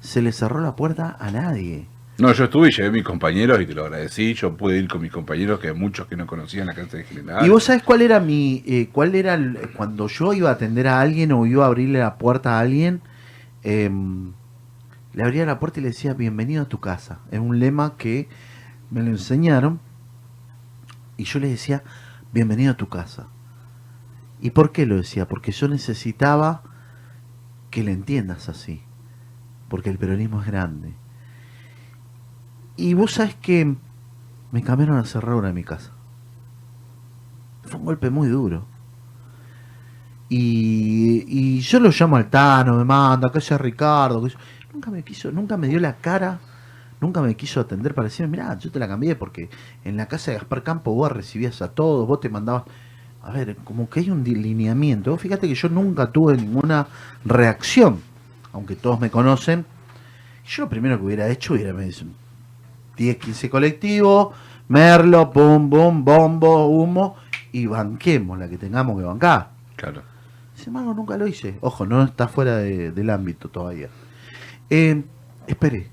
se 0.00 0.20
le 0.20 0.32
cerró 0.32 0.60
la 0.60 0.74
puerta 0.76 1.16
a 1.18 1.30
nadie. 1.30 1.86
No, 2.18 2.32
yo 2.32 2.44
estuve 2.44 2.68
y 2.68 2.72
llevé 2.72 2.88
a 2.88 2.92
mis 2.92 3.02
compañeros 3.04 3.60
y 3.60 3.66
te 3.66 3.74
lo 3.74 3.84
agradecí. 3.84 4.34
Yo 4.34 4.56
pude 4.56 4.78
ir 4.78 4.86
con 4.86 5.00
mis 5.02 5.10
compañeros, 5.10 5.58
que 5.58 5.68
hay 5.68 5.74
muchos 5.74 6.06
que 6.06 6.16
no 6.16 6.26
conocían 6.26 6.66
la 6.68 6.74
casa 6.74 6.96
de 6.98 7.04
general. 7.04 7.44
¿Y 7.44 7.48
vos 7.48 7.64
sabés 7.64 7.82
cuál 7.82 8.02
era 8.02 8.20
mi, 8.20 8.62
eh, 8.66 8.88
cuál 8.92 9.14
era 9.16 9.34
el- 9.34 9.58
cuando 9.76 10.06
yo 10.06 10.32
iba 10.32 10.50
a 10.50 10.52
atender 10.52 10.86
a 10.86 11.00
alguien 11.00 11.32
o 11.32 11.44
iba 11.46 11.64
a 11.64 11.66
abrirle 11.68 11.98
la 11.98 12.16
puerta 12.16 12.56
a 12.56 12.60
alguien, 12.60 13.00
em, 13.64 14.32
le 15.12 15.22
abría 15.24 15.44
la 15.44 15.58
puerta 15.58 15.80
y 15.80 15.82
le 15.82 15.88
decía 15.88 16.14
bienvenido 16.14 16.62
a 16.62 16.66
tu 16.68 16.78
casa. 16.78 17.18
Es 17.32 17.40
un 17.40 17.58
lema 17.58 17.94
que 17.96 18.28
me 18.90 19.02
lo 19.02 19.08
enseñaron 19.08 19.80
y 21.16 21.24
yo 21.24 21.40
le 21.40 21.48
decía 21.48 21.82
bienvenido 22.34 22.72
a 22.72 22.76
tu 22.76 22.88
casa. 22.88 23.28
¿Y 24.40 24.50
por 24.50 24.72
qué 24.72 24.86
lo 24.86 24.96
decía? 24.96 25.28
Porque 25.28 25.52
yo 25.52 25.68
necesitaba 25.68 26.64
que 27.70 27.84
le 27.84 27.92
entiendas 27.92 28.48
así, 28.48 28.82
porque 29.68 29.88
el 29.88 29.98
peronismo 29.98 30.40
es 30.40 30.46
grande. 30.48 30.94
Y 32.76 32.94
vos 32.94 33.12
sabés 33.12 33.36
que 33.36 33.76
me 34.50 34.62
cambiaron 34.62 34.96
la 34.96 35.04
cerradura 35.04 35.46
de 35.46 35.54
mi 35.54 35.62
casa. 35.62 35.92
Fue 37.62 37.78
un 37.78 37.86
golpe 37.86 38.10
muy 38.10 38.26
duro. 38.26 38.66
Y, 40.28 41.24
y 41.28 41.60
yo 41.60 41.78
lo 41.78 41.90
llamo 41.90 42.16
al 42.16 42.28
Tano, 42.30 42.76
me 42.76 42.84
manda, 42.84 43.30
que 43.30 43.40
sea 43.40 43.58
Ricardo. 43.58 44.20
que 44.26 44.34
Nunca 44.72 44.90
me 44.90 45.04
quiso, 45.04 45.30
nunca 45.30 45.56
me 45.56 45.68
dio 45.68 45.78
la 45.78 45.96
cara, 45.98 46.40
nunca 47.04 47.20
me 47.22 47.36
quiso 47.36 47.60
atender 47.60 47.94
para 47.94 48.08
decirme, 48.08 48.32
mirá, 48.38 48.58
yo 48.58 48.70
te 48.70 48.78
la 48.78 48.88
cambié 48.88 49.14
porque 49.14 49.48
en 49.84 49.96
la 49.96 50.06
casa 50.06 50.30
de 50.30 50.38
Gaspar 50.38 50.62
Campo 50.62 50.92
vos 50.94 51.12
recibías 51.12 51.60
a 51.62 51.68
todos, 51.68 52.06
vos 52.08 52.20
te 52.20 52.28
mandabas. 52.28 52.64
A 53.22 53.30
ver, 53.30 53.56
como 53.64 53.88
que 53.88 54.00
hay 54.00 54.10
un 54.10 54.22
delineamiento. 54.24 55.16
Fíjate 55.16 55.48
que 55.48 55.54
yo 55.54 55.68
nunca 55.68 56.10
tuve 56.12 56.36
ninguna 56.36 56.86
reacción, 57.24 58.00
aunque 58.52 58.76
todos 58.76 59.00
me 59.00 59.10
conocen. 59.10 59.64
Yo 60.46 60.64
lo 60.64 60.68
primero 60.68 60.98
que 60.98 61.04
hubiera 61.04 61.28
hecho 61.28 61.54
hubiera 61.54 61.72
me 61.72 61.84
dice, 61.84 62.04
10, 62.96 63.16
15 63.16 63.48
colectivos, 63.48 64.34
merlo, 64.68 65.30
pum, 65.30 65.70
pum, 65.70 66.04
bombo, 66.04 66.66
humo, 66.66 67.16
y 67.52 67.66
banquemos 67.66 68.38
la 68.38 68.48
que 68.48 68.58
tengamos 68.58 68.98
que 68.98 69.04
bancar. 69.04 69.50
Claro. 69.76 70.02
Sin 70.54 70.68
embargo, 70.68 70.92
nunca 70.94 71.16
lo 71.16 71.26
hice. 71.26 71.56
Ojo, 71.62 71.86
no 71.86 72.02
está 72.02 72.28
fuera 72.28 72.56
de- 72.58 72.92
del 72.92 73.10
ámbito 73.10 73.48
todavía. 73.48 73.88
Eh, 74.70 75.02
esperé. 75.46 75.88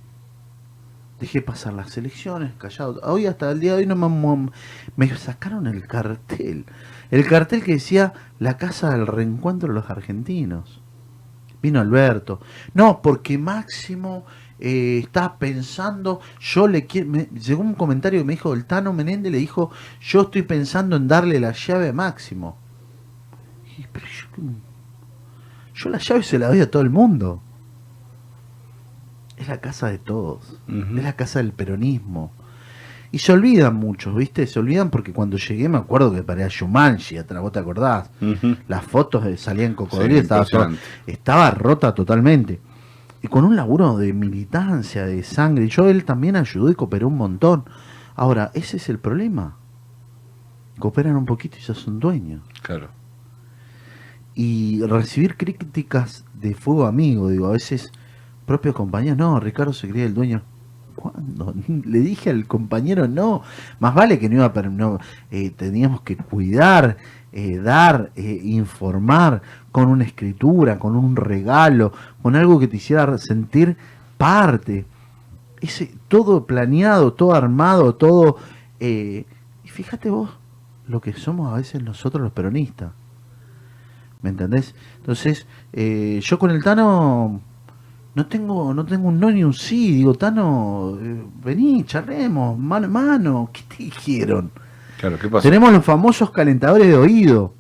Dejé 1.21 1.43
pasar 1.43 1.73
las 1.73 1.95
elecciones, 1.97 2.51
callado. 2.57 2.99
Hoy 3.03 3.27
hasta 3.27 3.51
el 3.51 3.59
día 3.59 3.73
de 3.73 3.81
hoy 3.81 3.85
no 3.85 3.95
me, 3.95 4.49
me- 4.95 5.15
sacaron 5.15 5.67
el 5.67 5.85
cartel. 5.87 6.65
El 7.11 7.27
cartel 7.27 7.63
que 7.63 7.73
decía 7.73 8.13
la 8.39 8.57
casa 8.57 8.89
del 8.89 9.05
reencuentro 9.05 9.69
de 9.69 9.75
los 9.75 9.89
argentinos. 9.91 10.81
Vino 11.61 11.79
Alberto. 11.79 12.41
No, 12.73 13.03
porque 13.03 13.37
Máximo 13.37 14.25
eh, 14.59 14.97
está 15.03 15.37
pensando, 15.37 16.21
yo 16.39 16.67
le 16.67 16.87
quiero, 16.87 17.07
me- 17.09 17.29
llegó 17.39 17.61
un 17.61 17.75
comentario 17.75 18.21
que 18.21 18.25
me 18.25 18.33
dijo, 18.33 18.55
el 18.55 18.65
Tano 18.65 18.91
Menéndez 18.91 19.31
le 19.31 19.37
dijo, 19.37 19.69
yo 20.01 20.21
estoy 20.23 20.41
pensando 20.41 20.95
en 20.95 21.07
darle 21.07 21.39
la 21.39 21.51
llave 21.51 21.89
a 21.89 21.93
Máximo. 21.93 22.57
Y, 23.77 23.85
pero 23.91 24.07
yo, 24.07 24.43
yo 25.75 25.89
la 25.91 25.99
llave 25.99 26.23
se 26.23 26.39
la 26.39 26.47
doy 26.47 26.61
a 26.61 26.71
todo 26.71 26.81
el 26.81 26.89
mundo. 26.89 27.43
Es 29.41 29.47
la 29.47 29.59
casa 29.59 29.87
de 29.87 29.97
todos, 29.97 30.59
es 30.67 31.03
la 31.03 31.13
casa 31.15 31.39
del 31.39 31.51
peronismo. 31.51 32.31
Y 33.11 33.19
se 33.19 33.33
olvidan 33.33 33.75
muchos, 33.75 34.15
¿viste? 34.15 34.45
Se 34.47 34.59
olvidan 34.59 34.89
porque 34.89 35.11
cuando 35.11 35.35
llegué 35.37 35.67
me 35.67 35.77
acuerdo 35.77 36.13
que 36.13 36.23
paré 36.23 36.43
a 36.43 36.47
Shumanji 36.47 37.17
atrás, 37.17 37.41
¿vos 37.41 37.51
te 37.51 37.59
acordás? 37.59 38.09
Las 38.67 38.83
fotos 38.85 39.23
salían 39.39 39.73
cocodrilo, 39.73 40.13
Sí, 40.13 40.19
estaba, 40.19 40.45
toda- 40.45 40.71
estaba 41.07 41.51
rota 41.51 41.93
totalmente. 41.93 42.61
Y 43.23 43.27
con 43.27 43.43
un 43.43 43.55
laburo 43.55 43.97
de 43.97 44.13
militancia, 44.13 45.05
de 45.05 45.23
sangre. 45.23 45.67
Yo 45.67 45.89
él 45.89 46.05
también 46.05 46.35
ayudó 46.35 46.71
y 46.71 46.75
cooperó 46.75 47.07
un 47.09 47.17
montón. 47.17 47.65
Ahora, 48.15 48.49
ese 48.53 48.77
es 48.77 48.87
el 48.89 48.97
problema. 48.99 49.57
Cooperan 50.79 51.15
un 51.15 51.25
poquito 51.25 51.57
y 51.59 51.61
ya 51.61 51.73
son 51.75 51.99
dueños. 51.99 52.41
Claro. 52.63 52.89
Y 54.33 54.81
recibir 54.83 55.35
críticas 55.35 56.25
de 56.33 56.55
fuego 56.55 56.85
amigo, 56.85 57.29
digo, 57.29 57.47
a 57.47 57.51
veces 57.51 57.91
propios 58.51 58.75
compañeros, 58.75 59.17
no, 59.17 59.39
Ricardo 59.39 59.71
se 59.71 59.87
creía 59.87 60.05
el 60.05 60.13
dueño. 60.13 60.41
¿Cuándo? 60.95 61.53
Le 61.67 61.99
dije 61.99 62.29
al 62.29 62.47
compañero 62.47 63.07
no, 63.07 63.43
más 63.79 63.95
vale 63.95 64.19
que 64.19 64.27
no 64.27 64.35
iba 64.35 64.51
a 64.53 64.61
no, 64.63 64.99
eh, 65.31 65.51
teníamos 65.51 66.01
que 66.01 66.17
cuidar, 66.17 66.97
eh, 67.31 67.59
dar, 67.59 68.11
eh, 68.17 68.41
informar 68.43 69.41
con 69.71 69.87
una 69.87 70.03
escritura, 70.03 70.79
con 70.79 70.97
un 70.97 71.15
regalo, 71.15 71.93
con 72.21 72.35
algo 72.35 72.59
que 72.59 72.67
te 72.67 72.75
hiciera 72.75 73.17
sentir 73.17 73.77
parte. 74.17 74.85
Ese, 75.61 75.95
todo 76.09 76.45
planeado, 76.45 77.13
todo 77.13 77.33
armado, 77.33 77.95
todo... 77.95 78.35
eh, 78.81 79.25
y 79.63 79.69
fíjate 79.69 80.09
vos 80.09 80.29
lo 80.87 80.99
que 80.99 81.13
somos 81.13 81.53
a 81.53 81.55
veces 81.55 81.81
nosotros 81.81 82.21
los 82.21 82.33
peronistas. 82.33 82.91
¿Me 84.21 84.29
entendés? 84.29 84.75
Entonces, 84.97 85.47
yo 85.73 86.37
con 86.37 86.51
el 86.51 86.61
Tano 86.63 87.41
no 88.13 88.25
tengo, 88.25 88.73
no 88.73 88.85
tengo 88.85 89.07
un 89.07 89.19
no 89.19 89.31
ni 89.31 89.43
un 89.43 89.53
sí. 89.53 89.93
Digo, 89.93 90.13
Tano, 90.15 90.97
eh, 91.01 91.23
vení, 91.43 91.83
charlemos, 91.85 92.57
mano 92.57 92.87
a 92.87 92.89
mano. 92.89 93.49
¿Qué 93.53 93.61
te 93.67 93.83
dijeron? 93.83 94.51
Claro, 94.99 95.17
¿qué 95.17 95.29
pasó? 95.29 95.43
Tenemos 95.43 95.71
los 95.71 95.83
famosos 95.83 96.31
calentadores 96.31 96.87
de 96.87 96.95
oído. 96.95 97.53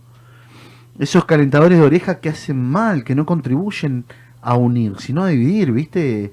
Esos 0.99 1.25
calentadores 1.25 1.79
de 1.79 1.85
oreja 1.85 2.19
que 2.19 2.29
hacen 2.29 2.61
mal, 2.61 3.03
que 3.03 3.15
no 3.15 3.25
contribuyen 3.25 4.05
a 4.41 4.55
unir, 4.55 4.95
sino 4.99 5.23
a 5.23 5.29
dividir, 5.29 5.71
¿viste? 5.71 6.31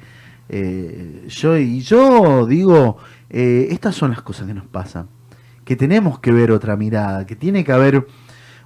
Eh, 0.48 1.26
yo, 1.28 1.56
y 1.56 1.80
yo 1.80 2.46
digo, 2.46 2.96
eh, 3.30 3.68
estas 3.70 3.94
son 3.94 4.10
las 4.10 4.22
cosas 4.22 4.46
que 4.46 4.54
nos 4.54 4.66
pasan. 4.66 5.08
Que 5.64 5.76
tenemos 5.76 6.18
que 6.18 6.32
ver 6.32 6.50
otra 6.50 6.76
mirada, 6.76 7.24
que 7.24 7.36
tiene 7.36 7.62
que 7.62 7.72
haber 7.72 8.06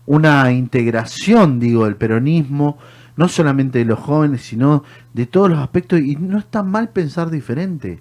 una 0.07 0.51
integración, 0.53 1.61
digo, 1.61 1.85
del 1.85 1.97
peronismo, 1.97 2.79
no 3.17 3.29
solamente 3.29 3.79
de 3.79 3.85
los 3.85 3.99
jóvenes, 3.99 4.43
sino 4.43 4.85
de 5.13 5.27
todos 5.27 5.51
los 5.51 5.59
aspectos. 5.59 6.01
Y 6.01 6.17
no 6.17 6.39
está 6.39 6.63
mal 6.63 6.91
pensar 6.91 7.31
diferente. 7.31 8.01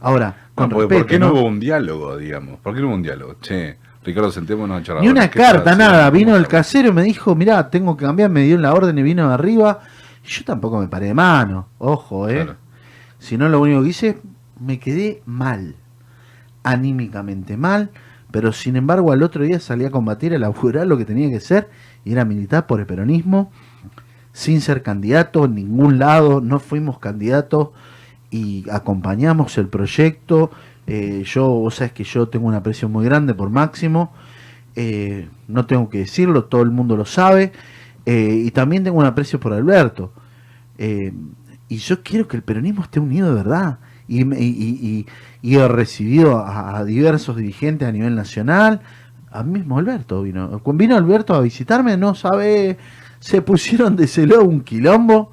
Ahora, 0.00 0.50
con 0.54 0.68
No, 0.68 0.76
porque, 0.76 0.94
respeto, 0.94 1.00
porque 1.00 1.18
no 1.18 1.26
¿no? 1.28 1.32
hubo 1.34 1.42
un 1.42 1.60
diálogo, 1.60 2.16
digamos. 2.16 2.60
¿Por 2.60 2.74
qué 2.74 2.80
no 2.80 2.88
hubo 2.88 2.94
un 2.94 3.02
diálogo? 3.02 3.36
Che, 3.40 3.76
Ricardo, 4.04 4.30
sentémonos 4.30 4.80
a 4.80 4.82
charlar. 4.82 5.04
Ni 5.04 5.10
una 5.10 5.28
¿Qué 5.28 5.38
carta, 5.38 5.74
nada. 5.74 6.08
Vino 6.10 6.36
el 6.36 6.42
¿Cómo 6.44 6.50
casero 6.50 6.90
y 6.90 6.92
me 6.92 7.02
dijo, 7.02 7.34
mirá, 7.34 7.68
tengo 7.68 7.96
que 7.96 8.04
cambiar, 8.04 8.30
me 8.30 8.42
dio 8.42 8.58
la 8.58 8.72
orden 8.74 8.96
y 8.96 9.02
vino 9.02 9.26
de 9.28 9.34
arriba. 9.34 9.80
Y 10.24 10.28
yo 10.28 10.44
tampoco 10.44 10.78
me 10.78 10.88
paré 10.88 11.06
de 11.06 11.14
mano, 11.14 11.68
ojo, 11.78 12.28
eh. 12.28 12.34
Claro. 12.34 12.56
Si 13.18 13.36
no, 13.36 13.48
lo 13.48 13.60
único 13.60 13.82
que 13.82 13.88
hice, 13.88 14.18
me 14.60 14.78
quedé 14.78 15.22
mal, 15.26 15.74
anímicamente 16.62 17.56
mal, 17.56 17.90
pero 18.30 18.52
sin 18.52 18.76
embargo 18.76 19.12
al 19.12 19.22
otro 19.22 19.42
día 19.42 19.58
salí 19.58 19.84
a 19.84 19.90
combatir, 19.90 20.34
a 20.34 20.38
laburar 20.38 20.86
lo 20.86 20.96
que 20.98 21.04
tenía 21.04 21.28
que 21.30 21.40
ser, 21.40 21.68
y 22.04 22.12
era 22.12 22.24
militar 22.24 22.66
por 22.66 22.80
el 22.80 22.86
peronismo, 22.86 23.50
sin 24.38 24.60
ser 24.60 24.84
candidato 24.84 25.46
en 25.46 25.56
ningún 25.56 25.98
lado, 25.98 26.40
no 26.40 26.60
fuimos 26.60 27.00
candidatos 27.00 27.70
y 28.30 28.64
acompañamos 28.70 29.58
el 29.58 29.66
proyecto. 29.66 30.52
Eh, 30.86 31.24
yo, 31.26 31.48
vos 31.48 31.74
sabés 31.74 31.92
que 31.92 32.04
yo 32.04 32.28
tengo 32.28 32.46
un 32.46 32.54
aprecio 32.54 32.88
muy 32.88 33.04
grande 33.04 33.34
por 33.34 33.50
Máximo, 33.50 34.12
eh, 34.76 35.28
no 35.48 35.66
tengo 35.66 35.88
que 35.88 35.98
decirlo, 35.98 36.44
todo 36.44 36.62
el 36.62 36.70
mundo 36.70 36.96
lo 36.96 37.04
sabe, 37.04 37.50
eh, 38.06 38.44
y 38.46 38.52
también 38.52 38.84
tengo 38.84 38.98
un 39.00 39.06
aprecio 39.06 39.40
por 39.40 39.52
Alberto. 39.52 40.12
Eh, 40.78 41.12
y 41.68 41.78
yo 41.78 42.04
quiero 42.04 42.28
que 42.28 42.36
el 42.36 42.44
peronismo 42.44 42.82
esté 42.84 43.00
unido 43.00 43.28
de 43.30 43.34
verdad. 43.34 43.78
Y, 44.06 44.22
y- 44.22 44.46
y- 44.46 45.06
y- 45.42 45.56
he 45.56 45.66
recibido 45.68 46.38
a, 46.46 46.84
diversos 46.84 47.34
dirigentes 47.36 47.88
a 47.88 47.92
nivel 47.92 48.14
nacional. 48.14 48.82
A 49.32 49.42
mismo 49.42 49.78
Alberto 49.78 50.22
vino. 50.22 50.62
Vino 50.74 50.96
Alberto 50.96 51.34
a 51.34 51.40
visitarme, 51.40 51.96
no 51.96 52.14
sabe, 52.14 52.78
se 53.20 53.42
pusieron 53.42 53.96
de 53.96 54.06
celo 54.06 54.42
un 54.44 54.60
quilombo. 54.62 55.32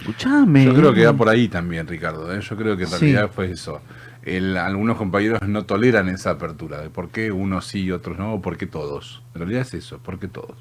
Escuchame. 0.00 0.64
Yo 0.64 0.74
creo 0.74 0.94
que 0.94 1.04
va 1.06 1.12
por 1.12 1.28
ahí 1.28 1.48
también, 1.48 1.86
Ricardo. 1.86 2.32
¿eh? 2.32 2.40
Yo 2.40 2.56
creo 2.56 2.76
que 2.76 2.84
en 2.84 2.88
Sí. 2.88 2.96
realidad 3.00 3.30
fue 3.34 3.50
eso. 3.50 3.80
El- 4.22 4.56
algunos 4.56 4.96
compañeros 4.96 5.40
no 5.48 5.64
toleran 5.64 6.08
esa 6.08 6.30
apertura. 6.30 6.80
De 6.80 6.90
por 6.90 7.08
qué 7.08 7.32
unos 7.32 7.66
sí 7.66 7.80
y 7.84 7.90
otros 7.90 8.18
no, 8.18 8.34
o 8.34 8.42
por 8.42 8.56
qué 8.56 8.66
todos. 8.66 9.22
En 9.34 9.40
realidad 9.40 9.62
es 9.62 9.74
eso, 9.74 9.98
¿por 9.98 10.18
qué 10.18 10.28
todos? 10.28 10.56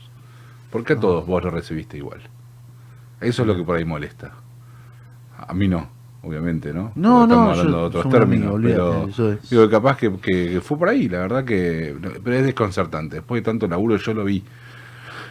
¿Por 0.72 0.84
qué 0.84 0.94
a 0.94 1.00
todos 1.00 1.26
vos 1.26 1.44
lo 1.44 1.52
recibiste 1.52 1.98
igual? 1.98 2.22
Eso 3.22 3.42
es 3.44 3.48
lo 3.48 3.56
que 3.56 3.64
por 3.64 3.78
ahí 3.78 3.86
molesta. 3.86 4.34
A 5.38 5.54
mí 5.54 5.68
no, 5.68 5.90
obviamente, 6.24 6.74
¿no? 6.74 6.92
No, 6.96 7.20
Porque 7.20 7.34
no, 7.36 7.52
Estamos 7.52 7.58
hablando 7.60 7.78
yo- 7.78 7.90
de 7.90 7.98
otros 8.00 8.10
términos, 8.14 8.56
amigo, 8.56 8.70
pero 8.70 9.08
eso 9.10 9.32
es. 9.34 9.50
digo 9.50 9.70
capaz 9.70 9.98
que 9.98 10.60
fue 10.64 10.78
por 10.78 10.90
ahí, 10.90 11.08
la 11.10 11.20
verdad 11.20 11.46
que... 11.46 11.96
Pero 12.24 12.36
es 12.36 12.44
desconcertante. 12.46 13.18
Después 13.18 13.42
de 13.42 13.46
tanto 13.46 13.68
laburo 13.68 13.98
yo 13.98 14.14
lo 14.14 14.24
vi. 14.24 14.44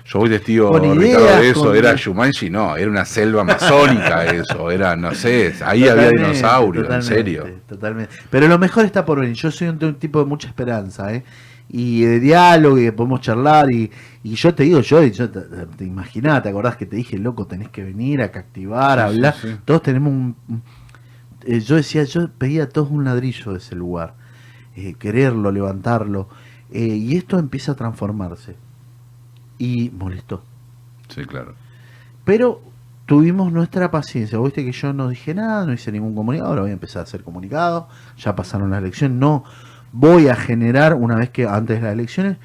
Yo 0.08 0.20
voy 0.20 0.28
testigo, 0.28 0.70
Con 0.70 0.82
Ricardo, 0.82 1.26
ideas, 1.26 1.40
de 1.40 1.50
eso. 1.50 1.64
con- 1.64 1.76
Era 1.76 1.94
Shumanji, 1.96 2.48
no, 2.48 2.76
era 2.76 2.88
una 2.90 3.04
selva 3.04 3.40
amazónica 3.42 4.24
eso. 4.32 4.70
Era, 4.70 4.94
no 4.96 5.12
sé, 5.14 5.52
ahí 5.64 5.88
había 5.88 6.10
dinosaurios, 6.10 6.88
en 6.88 7.02
serio. 7.02 7.46
Totalmente. 7.68 8.14
Pero 8.30 8.46
lo 8.46 8.58
mejor 8.58 8.84
está 8.84 9.04
por 9.04 9.18
venir. 9.20 9.34
Yo 9.34 9.50
soy 9.50 9.68
un, 9.68 9.82
un 9.84 9.94
tipo 9.96 10.20
de 10.20 10.26
mucha 10.26 10.46
esperanza, 10.48 11.12
¿eh? 11.12 11.24
Y 11.68 12.02
de 12.02 12.20
diálogo 12.20 12.78
y 12.78 12.84
que 12.84 12.92
podemos 12.92 13.20
charlar. 13.20 13.72
Y, 13.72 13.90
y 14.22 14.34
yo 14.36 14.54
te 14.54 14.62
digo, 14.62 14.78
yo, 14.80 15.02
yo 15.02 15.28
te, 15.28 15.40
te 15.40 15.84
imaginás, 15.84 16.40
te 16.44 16.50
acordás 16.50 16.76
que 16.76 16.86
te 16.86 16.94
dije, 16.94 17.18
loco, 17.18 17.46
tenés 17.48 17.70
que 17.70 17.82
venir 17.82 18.22
a 18.22 18.30
captivar, 18.30 19.00
a 19.00 19.08
Sí, 19.08 19.14
hablar. 19.16 19.34
sí. 19.42 19.56
Todos 19.64 19.82
tenemos 19.82 20.12
un. 20.12 20.36
un- 20.48 20.62
eh, 21.44 21.60
yo 21.60 21.74
decía, 21.76 22.04
yo 22.04 22.28
pedía 22.28 22.64
a 22.64 22.68
todos 22.68 22.90
un 22.90 23.04
ladrillo 23.04 23.52
de 23.52 23.58
ese 23.58 23.74
lugar. 23.74 24.14
eh, 24.76 24.94
quererlo, 24.98 25.50
levantarlo. 25.50 26.28
eh, 26.70 26.80
y 26.86 27.16
esto 27.16 27.38
empieza 27.40 27.72
a 27.72 27.74
transformarse. 27.74 28.54
Y 29.58 29.90
molestó. 29.90 30.42
Sí, 31.08 31.24
claro. 31.24 31.54
Pero 32.24 32.60
tuvimos 33.06 33.52
nuestra 33.52 33.90
paciencia. 33.90 34.38
Viste 34.38 34.64
que 34.64 34.72
yo 34.72 34.92
no 34.92 35.08
dije 35.08 35.34
nada, 35.34 35.64
no 35.64 35.72
hice 35.72 35.92
ningún 35.92 36.14
comunicado. 36.14 36.50
Ahora 36.50 36.62
voy 36.62 36.70
a 36.70 36.74
empezar 36.74 37.00
a 37.00 37.02
hacer 37.04 37.22
comunicados. 37.22 37.84
Ya 38.18 38.34
pasaron 38.34 38.70
las 38.70 38.80
elecciones. 38.80 39.16
No 39.16 39.44
voy 39.92 40.28
a 40.28 40.34
generar, 40.34 40.94
una 40.94 41.16
vez 41.16 41.30
que 41.30 41.46
antes 41.46 41.76
de 41.78 41.82
las 41.84 41.92
elecciones. 41.92 42.36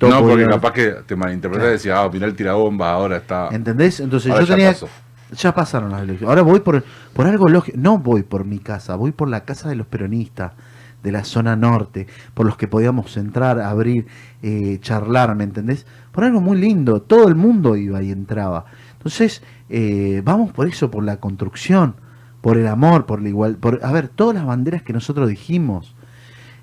No, 0.00 0.20
porque 0.20 0.46
capaz 0.46 0.72
que 0.72 0.88
te 1.06 1.16
malinterpretás 1.16 1.68
y 1.68 1.72
decías, 1.72 1.98
ah, 1.98 2.10
mirá 2.12 2.26
el 2.26 2.34
tirabomba, 2.34 2.90
ahora 2.90 3.16
está. 3.18 3.48
¿Entendés? 3.50 4.00
Entonces 4.00 4.30
Ahora 4.30 4.44
yo 4.44 4.48
ya 4.48 4.54
tenía. 4.54 4.72
pasó. 4.72 4.88
Ya 5.32 5.54
pasaron 5.54 5.90
las 5.90 6.02
elecciones. 6.02 6.28
Ahora 6.28 6.42
voy 6.42 6.60
por, 6.60 6.84
por 7.12 7.26
algo 7.26 7.48
lógico. 7.48 7.78
No 7.80 7.98
voy 7.98 8.22
por 8.22 8.44
mi 8.44 8.58
casa, 8.58 8.94
voy 8.96 9.12
por 9.12 9.28
la 9.28 9.44
casa 9.44 9.68
de 9.68 9.74
los 9.76 9.86
peronistas, 9.86 10.52
de 11.06 11.12
la 11.12 11.24
zona 11.24 11.54
norte, 11.56 12.06
por 12.34 12.44
los 12.44 12.56
que 12.56 12.68
podíamos 12.68 13.16
entrar, 13.16 13.60
abrir, 13.60 14.06
eh, 14.42 14.78
charlar, 14.82 15.34
¿me 15.36 15.44
entendés? 15.44 15.86
Por 16.12 16.24
algo 16.24 16.40
muy 16.40 16.58
lindo. 16.58 17.00
Todo 17.00 17.28
el 17.28 17.36
mundo 17.36 17.76
iba 17.76 18.02
y 18.02 18.10
entraba. 18.10 18.66
Entonces, 18.98 19.42
eh, 19.70 20.20
vamos 20.24 20.52
por 20.52 20.66
eso, 20.66 20.90
por 20.90 21.04
la 21.04 21.18
construcción, 21.18 21.94
por 22.40 22.56
el 22.58 22.66
amor, 22.66 23.06
por 23.06 23.22
la 23.22 23.28
igual. 23.28 23.56
Por, 23.56 23.80
a 23.84 23.92
ver, 23.92 24.08
todas 24.08 24.34
las 24.34 24.44
banderas 24.44 24.82
que 24.82 24.92
nosotros 24.92 25.28
dijimos. 25.28 25.94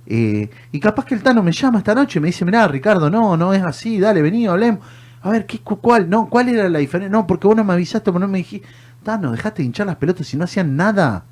Eh, 0.05 0.49
y 0.73 0.79
capaz 0.81 1.05
que 1.05 1.15
el 1.15 1.23
Tano 1.23 1.41
me 1.41 1.53
llama 1.53 1.77
esta 1.79 1.95
noche 1.95 2.19
y 2.19 2.21
me 2.21 2.27
dice, 2.27 2.43
mirá, 2.45 2.67
Ricardo, 2.67 3.09
no, 3.09 3.37
no 3.37 3.53
es 3.53 3.63
así, 3.63 3.99
dale, 3.99 4.21
vení, 4.21 4.45
hablemos. 4.47 4.81
A 5.21 5.29
ver, 5.29 5.45
¿qué, 5.45 5.59
cu- 5.59 5.79
cuál, 5.79 6.09
no, 6.09 6.27
¿cuál 6.29 6.49
era 6.49 6.67
la 6.69 6.79
diferencia? 6.79 7.09
No, 7.09 7.25
porque 7.25 7.47
vos 7.47 7.55
no 7.55 7.63
me 7.63 7.73
avisaste, 7.73 8.11
porque 8.11 8.25
no 8.25 8.31
me 8.31 8.39
dijiste. 8.39 8.67
Tano, 9.03 9.31
dejaste 9.31 9.61
de 9.61 9.67
hinchar 9.67 9.87
las 9.87 9.95
pelotas 9.97 10.33
y 10.33 10.37
no 10.37 10.43
hacían 10.43 10.75
nada. 10.75 11.25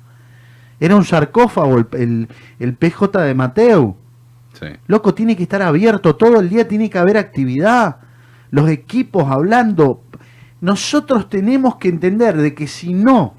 Era 0.82 0.96
un 0.96 1.04
sarcófago 1.04 1.78
el, 1.78 1.86
el, 1.92 2.28
el 2.58 2.74
PJ 2.74 3.20
de 3.20 3.34
Mateo. 3.36 3.96
Sí. 4.54 4.66
Loco, 4.88 5.14
tiene 5.14 5.36
que 5.36 5.44
estar 5.44 5.62
abierto 5.62 6.16
todo 6.16 6.40
el 6.40 6.48
día, 6.48 6.66
tiene 6.66 6.90
que 6.90 6.98
haber 6.98 7.18
actividad. 7.18 7.98
Los 8.50 8.68
equipos 8.68 9.30
hablando. 9.30 10.02
Nosotros 10.60 11.28
tenemos 11.28 11.76
que 11.76 11.88
entender 11.88 12.36
de 12.36 12.52
que 12.56 12.66
si 12.66 12.94
no, 12.94 13.34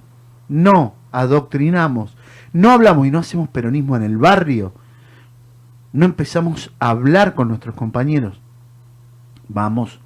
no 0.47 0.95
adoctrinamos, 1.11 2.15
no 2.53 2.71
hablamos 2.71 3.07
y 3.07 3.11
no 3.11 3.19
hacemos 3.19 3.49
peronismo 3.49 3.97
en 3.97 4.03
el 4.03 4.17
barrio, 4.17 4.73
no 5.91 6.05
empezamos 6.05 6.73
a 6.79 6.91
hablar 6.91 7.35
con 7.35 7.49
nuestros 7.49 7.75
compañeros, 7.75 8.39
vamos 9.49 9.99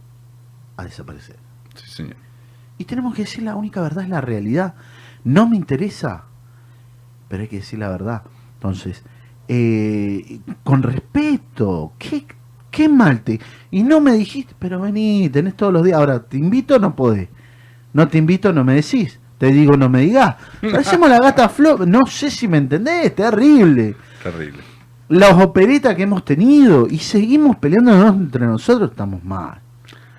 a 0.75 0.85
desaparecer. 0.85 1.35
Sí, 1.75 1.87
señor. 1.87 2.15
Y 2.79 2.85
tenemos 2.85 3.13
que 3.13 3.21
decir 3.21 3.43
la 3.43 3.55
única 3.55 3.79
verdad 3.79 4.05
es 4.05 4.09
la 4.09 4.21
realidad. 4.21 4.73
No 5.23 5.47
me 5.47 5.55
interesa 5.55 6.23
pero 7.27 7.43
hay 7.43 7.49
que 7.49 7.57
decir 7.57 7.79
la 7.79 7.89
verdad. 7.89 8.23
Entonces, 8.55 9.03
eh, 9.47 10.39
con 10.63 10.83
respeto, 10.83 11.93
¿qué, 11.97 12.25
qué 12.71 12.89
mal 12.89 13.21
te... 13.21 13.39
Y 13.71 13.83
no 13.83 14.01
me 14.01 14.13
dijiste, 14.13 14.53
pero 14.57 14.79
vení, 14.79 15.29
tenés 15.29 15.55
todos 15.55 15.73
los 15.73 15.83
días, 15.83 15.97
ahora 15.97 16.23
te 16.23 16.37
invito, 16.37 16.79
no 16.79 16.95
podés. 16.95 17.29
No 17.93 18.07
te 18.07 18.17
invito, 18.17 18.51
no 18.53 18.63
me 18.63 18.75
decís. 18.75 19.19
Te 19.37 19.47
digo, 19.47 19.77
no 19.77 19.89
me 19.89 20.01
digas. 20.01 20.35
Parecemos 20.61 21.09
la 21.09 21.19
gata 21.19 21.49
Flo, 21.49 21.85
no 21.85 22.05
sé 22.05 22.31
si 22.31 22.47
me 22.47 22.57
entendés, 22.57 23.15
terrible. 23.15 23.95
Terrible. 24.23 24.59
Las 25.09 25.33
operetas 25.41 25.95
que 25.95 26.03
hemos 26.03 26.25
tenido 26.25 26.87
y 26.89 26.97
seguimos 26.97 27.55
peleándonos 27.57 28.15
entre 28.15 28.45
nosotros, 28.45 28.91
estamos 28.91 29.23
mal. 29.23 29.61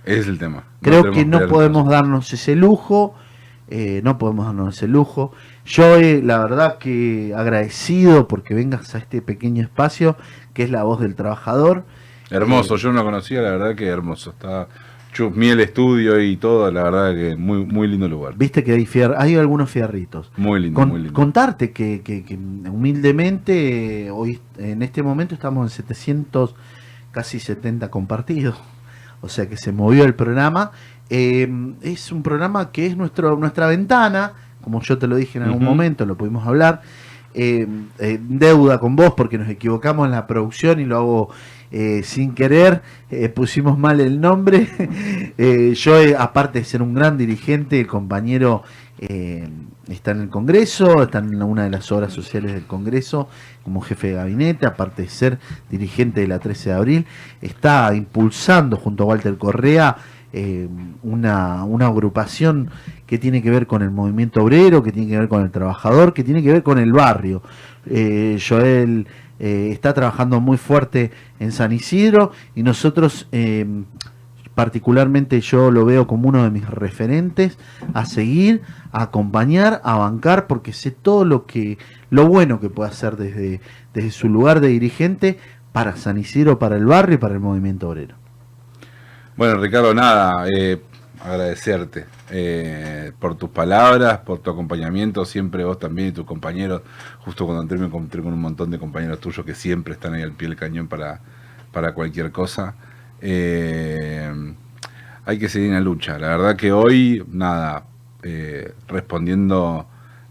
Es 0.04 0.26
el 0.26 0.38
tema. 0.38 0.64
Creo 0.80 1.10
que 1.10 1.26
no 1.26 1.46
podemos 1.48 1.86
darnos 1.88 2.32
ese 2.32 2.56
lujo, 2.56 3.14
eh, 3.70 4.00
no 4.04 4.18
podemos 4.18 4.46
darnos 4.46 4.76
ese 4.76 4.88
lujo. 4.88 5.32
Yo, 5.66 5.96
eh, 5.96 6.20
la 6.24 6.38
verdad 6.38 6.78
que 6.78 7.34
agradecido 7.36 8.26
porque 8.28 8.54
vengas 8.54 8.94
a 8.94 8.98
este 8.98 9.20
pequeño 9.22 9.62
espacio 9.62 10.16
que 10.54 10.62
es 10.62 10.70
la 10.70 10.82
voz 10.84 11.00
del 11.00 11.14
trabajador. 11.14 11.84
Hermoso, 12.30 12.74
Eh, 12.74 12.78
yo 12.78 12.88
no 12.92 12.98
lo 13.00 13.04
conocía, 13.04 13.40
la 13.42 13.50
verdad 13.52 13.74
que 13.74 13.86
hermoso. 13.86 14.30
Está 14.30 14.68
chusmé 15.12 15.50
el 15.50 15.60
estudio 15.60 16.20
y 16.20 16.36
todo, 16.36 16.70
la 16.70 16.82
verdad 16.82 17.14
que 17.14 17.34
muy 17.36 17.64
muy 17.64 17.88
lindo 17.88 18.06
lugar. 18.08 18.34
Viste 18.36 18.62
que 18.62 18.72
hay, 18.72 18.84
fier- 18.86 19.14
hay 19.16 19.34
algunos 19.36 19.70
fierritos. 19.70 20.30
Muy 20.36 20.60
lindo, 20.60 20.78
Con- 20.78 20.90
muy 20.90 20.98
lindo. 21.00 21.14
Contarte 21.14 21.70
que, 21.72 22.02
que- 22.02 22.24
que 22.24 22.34
humildemente 22.36 24.10
hoy 24.10 24.40
en 24.58 24.82
este 24.82 25.02
momento 25.02 25.34
estamos 25.34 25.64
en 25.70 25.70
700, 25.76 26.54
casi 27.10 27.40
70 27.40 27.90
compartidos. 27.90 28.56
O 29.20 29.28
sea 29.28 29.48
que 29.48 29.56
se 29.56 29.72
movió 29.72 30.04
el 30.04 30.14
programa. 30.14 30.70
Eh, 31.10 31.48
es 31.82 32.12
un 32.12 32.22
programa 32.22 32.70
que 32.70 32.86
es 32.86 32.96
nuestro, 32.96 33.36
nuestra 33.36 33.66
ventana, 33.66 34.32
como 34.62 34.80
yo 34.82 34.98
te 34.98 35.06
lo 35.06 35.16
dije 35.16 35.38
en 35.38 35.44
algún 35.44 35.64
momento, 35.64 36.04
lo 36.06 36.16
pudimos 36.16 36.46
hablar. 36.46 36.82
eh, 37.34 37.66
eh, 37.98 38.18
deuda 38.20 38.78
con 38.80 38.96
vos 38.96 39.14
porque 39.16 39.38
nos 39.38 39.48
equivocamos 39.48 40.06
en 40.06 40.12
la 40.12 40.26
producción 40.26 40.80
y 40.80 40.84
lo 40.84 40.96
hago 40.96 41.28
eh, 41.70 42.00
sin 42.02 42.34
querer, 42.34 42.82
eh, 43.10 43.28
pusimos 43.28 43.78
mal 43.78 44.00
el 44.00 44.20
nombre. 44.20 44.66
Yo, 45.74 45.94
aparte 46.18 46.60
de 46.60 46.64
ser 46.64 46.82
un 46.82 46.94
gran 46.94 47.16
dirigente, 47.18 47.80
el 47.80 47.86
compañero 47.86 48.62
eh, 49.00 49.48
está 49.88 50.10
en 50.10 50.22
el 50.22 50.28
Congreso, 50.28 51.02
está 51.02 51.18
en 51.18 51.40
una 51.40 51.64
de 51.64 51.70
las 51.70 51.90
obras 51.92 52.12
sociales 52.12 52.52
del 52.52 52.66
Congreso 52.66 53.28
como 53.62 53.80
jefe 53.80 54.08
de 54.08 54.14
gabinete, 54.14 54.66
aparte 54.66 55.02
de 55.02 55.08
ser 55.08 55.38
dirigente 55.70 56.20
de 56.20 56.26
la 56.26 56.38
13 56.40 56.70
de 56.70 56.74
abril, 56.74 57.06
está 57.40 57.94
impulsando 57.94 58.76
junto 58.76 59.04
a 59.04 59.06
Walter 59.06 59.36
Correa 59.38 59.96
eh, 60.32 60.68
una, 61.02 61.64
una 61.64 61.86
agrupación 61.86 62.70
que 63.06 63.18
tiene 63.18 63.40
que 63.40 63.50
ver 63.50 63.66
con 63.66 63.82
el 63.82 63.90
movimiento 63.90 64.42
obrero, 64.42 64.82
que 64.82 64.92
tiene 64.92 65.08
que 65.08 65.18
ver 65.18 65.28
con 65.28 65.42
el 65.42 65.50
trabajador, 65.50 66.12
que 66.12 66.24
tiene 66.24 66.42
que 66.42 66.52
ver 66.52 66.62
con 66.62 66.78
el 66.78 66.92
barrio. 66.92 67.42
Eh, 67.86 68.38
Joel 68.46 69.06
está 69.38 69.94
trabajando 69.94 70.40
muy 70.40 70.56
fuerte 70.56 71.12
en 71.38 71.52
San 71.52 71.70
Isidro 71.70 72.32
y 72.56 72.64
nosotros, 72.64 73.28
particularmente 74.56 75.40
yo 75.40 75.70
lo 75.70 75.84
veo 75.84 76.08
como 76.08 76.28
uno 76.28 76.42
de 76.42 76.50
mis 76.50 76.68
referentes 76.68 77.56
a 77.94 78.04
seguir, 78.04 78.62
a 78.92 79.02
acompañar, 79.02 79.80
a 79.84 79.96
bancar, 79.96 80.46
porque 80.46 80.72
sé 80.72 80.90
todo 80.90 81.24
lo 81.24 81.46
que, 81.46 81.78
lo 82.10 82.26
bueno 82.26 82.60
que 82.60 82.70
puede 82.70 82.90
hacer 82.90 83.16
desde, 83.16 83.60
desde 83.94 84.10
su 84.10 84.28
lugar 84.28 84.60
de 84.60 84.68
dirigente 84.68 85.38
para 85.72 85.96
San 85.96 86.18
Isidro, 86.18 86.58
para 86.58 86.76
el 86.76 86.86
barrio 86.86 87.16
y 87.16 87.18
para 87.18 87.34
el 87.34 87.40
movimiento 87.40 87.88
obrero. 87.88 88.16
Bueno, 89.36 89.60
Ricardo, 89.60 89.94
nada, 89.94 90.48
eh, 90.48 90.82
agradecerte 91.24 92.06
eh, 92.30 93.12
por 93.18 93.36
tus 93.36 93.50
palabras, 93.50 94.18
por 94.18 94.40
tu 94.40 94.50
acompañamiento, 94.50 95.24
siempre 95.24 95.64
vos 95.64 95.78
también 95.78 96.08
y 96.08 96.12
tus 96.12 96.24
compañeros. 96.24 96.82
Justo 97.20 97.44
cuando 97.44 97.62
entré 97.62 97.78
me 97.78 97.86
encontré 97.86 98.22
con 98.22 98.32
un 98.32 98.40
montón 98.40 98.70
de 98.70 98.78
compañeros 98.78 99.20
tuyos 99.20 99.44
que 99.44 99.54
siempre 99.54 99.94
están 99.94 100.14
ahí 100.14 100.22
al 100.22 100.32
pie 100.32 100.48
del 100.48 100.56
cañón 100.56 100.88
para, 100.88 101.20
para 101.72 101.92
cualquier 101.92 102.32
cosa. 102.32 102.74
Eh, 103.20 104.54
hay 105.24 105.38
que 105.38 105.48
seguir 105.48 105.68
en 105.68 105.74
la 105.74 105.80
lucha. 105.80 106.18
La 106.18 106.28
verdad 106.28 106.56
que 106.56 106.72
hoy, 106.72 107.24
nada, 107.30 107.84
eh, 108.22 108.72
respondiendo 108.88 109.86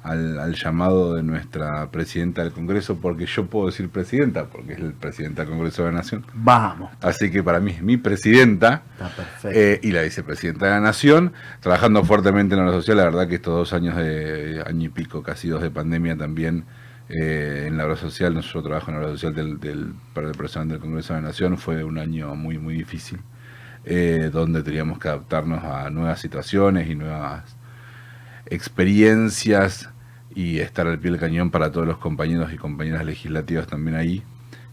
al, 0.07 0.39
al 0.39 0.53
llamado 0.55 1.15
de 1.15 1.23
nuestra 1.23 1.89
presidenta 1.91 2.43
del 2.43 2.53
Congreso, 2.53 2.97
porque 2.97 3.25
yo 3.25 3.45
puedo 3.47 3.67
decir 3.67 3.89
presidenta, 3.89 4.45
porque 4.45 4.73
es 4.73 4.79
el 4.79 4.93
presidente 4.93 5.41
del 5.41 5.49
Congreso 5.49 5.83
de 5.83 5.91
la 5.91 5.97
Nación. 5.97 6.25
Vamos, 6.33 6.91
Así 7.01 7.29
que 7.29 7.43
para 7.43 7.59
mí 7.59 7.71
es 7.71 7.81
mi 7.81 7.97
presidenta 7.97 8.83
eh, 9.43 9.79
y 9.83 9.91
la 9.91 10.03
vicepresidenta 10.03 10.65
de 10.65 10.71
la 10.71 10.79
Nación, 10.79 11.33
trabajando 11.59 12.03
fuertemente 12.03 12.55
en 12.55 12.61
la 12.61 12.67
obra 12.67 12.77
social. 12.77 12.97
La 12.97 13.05
verdad 13.05 13.27
que 13.27 13.35
estos 13.35 13.53
dos 13.53 13.73
años 13.73 13.97
de 13.97 14.63
año 14.65 14.85
y 14.85 14.89
pico, 14.89 15.23
casi 15.23 15.49
dos 15.49 15.61
de 15.61 15.71
pandemia 15.71 16.15
también 16.15 16.63
eh, 17.09 17.65
en 17.67 17.77
la 17.77 17.85
obra 17.85 17.97
social, 17.97 18.39
yo 18.39 18.63
trabajo 18.63 18.91
en 18.91 18.99
la 18.99 19.07
obra 19.07 19.13
social 19.13 19.33
del, 19.33 19.59
del, 19.59 19.93
para 20.13 20.27
el 20.27 20.35
personal 20.35 20.69
del 20.69 20.79
Congreso 20.79 21.13
de 21.13 21.21
la 21.21 21.27
Nación, 21.27 21.57
fue 21.57 21.83
un 21.83 21.97
año 21.97 22.33
muy, 22.35 22.57
muy 22.57 22.75
difícil, 22.75 23.19
eh, 23.83 24.29
donde 24.31 24.63
teníamos 24.63 24.99
que 24.99 25.09
adaptarnos 25.09 25.63
a 25.65 25.89
nuevas 25.89 26.21
situaciones 26.21 26.89
y 26.89 26.95
nuevas 26.95 27.56
experiencias 28.49 29.89
y 30.33 30.59
estar 30.59 30.87
al 30.87 30.99
pie 30.99 31.11
del 31.11 31.19
cañón 31.19 31.51
para 31.51 31.71
todos 31.71 31.87
los 31.87 31.97
compañeros 31.97 32.53
y 32.53 32.57
compañeras 32.57 33.05
legislativas 33.05 33.67
también 33.67 33.95
ahí. 33.95 34.23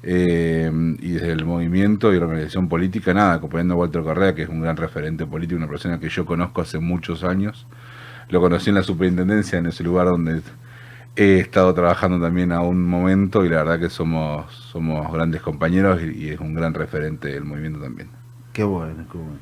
Eh, 0.03 0.71
y 1.01 1.13
desde 1.13 1.33
el 1.33 1.47
movimiento 1.47 2.13
y 2.13 2.19
la 2.19 2.27
organización 2.27 2.69
política, 2.69 3.15
nada, 3.15 3.35
acompañando 3.35 3.75
a 3.75 3.79
Walter 3.79 4.03
Correa, 4.03 4.35
que 4.35 4.43
es 4.43 4.49
un 4.51 4.61
gran 4.61 4.77
referente 4.77 5.25
político, 5.25 5.57
una 5.57 5.69
persona 5.69 5.99
que 5.99 6.11
yo 6.11 6.27
conozco 6.27 6.61
hace 6.61 6.79
muchos 6.79 7.25
años. 7.25 7.67
Lo 8.29 8.41
conocí 8.41 8.69
en 8.69 8.77
la 8.77 8.83
superintendencia, 8.83 9.59
en 9.59 9.67
ese 9.67 9.83
lugar 9.83 10.07
donde 10.07 10.43
he 11.17 11.39
estado 11.39 11.73
trabajando 11.73 12.21
también 12.21 12.53
a 12.53 12.61
un 12.61 12.87
momento 12.87 13.45
y 13.45 13.49
la 13.49 13.59
verdad 13.59 13.81
que 13.81 13.89
somos, 13.89 14.53
somos 14.53 15.11
grandes 15.13 15.41
compañeros 15.41 16.03
y, 16.03 16.29
es 16.29 16.41
un 16.41 16.55
gran 16.55 16.75
referente 16.75 17.29
del 17.29 17.45
movimiento 17.45 17.81
también. 17.81 18.09
Qué 18.53 18.65
bueno, 18.65 19.05
qué 19.11 19.19
bueno. 19.19 19.39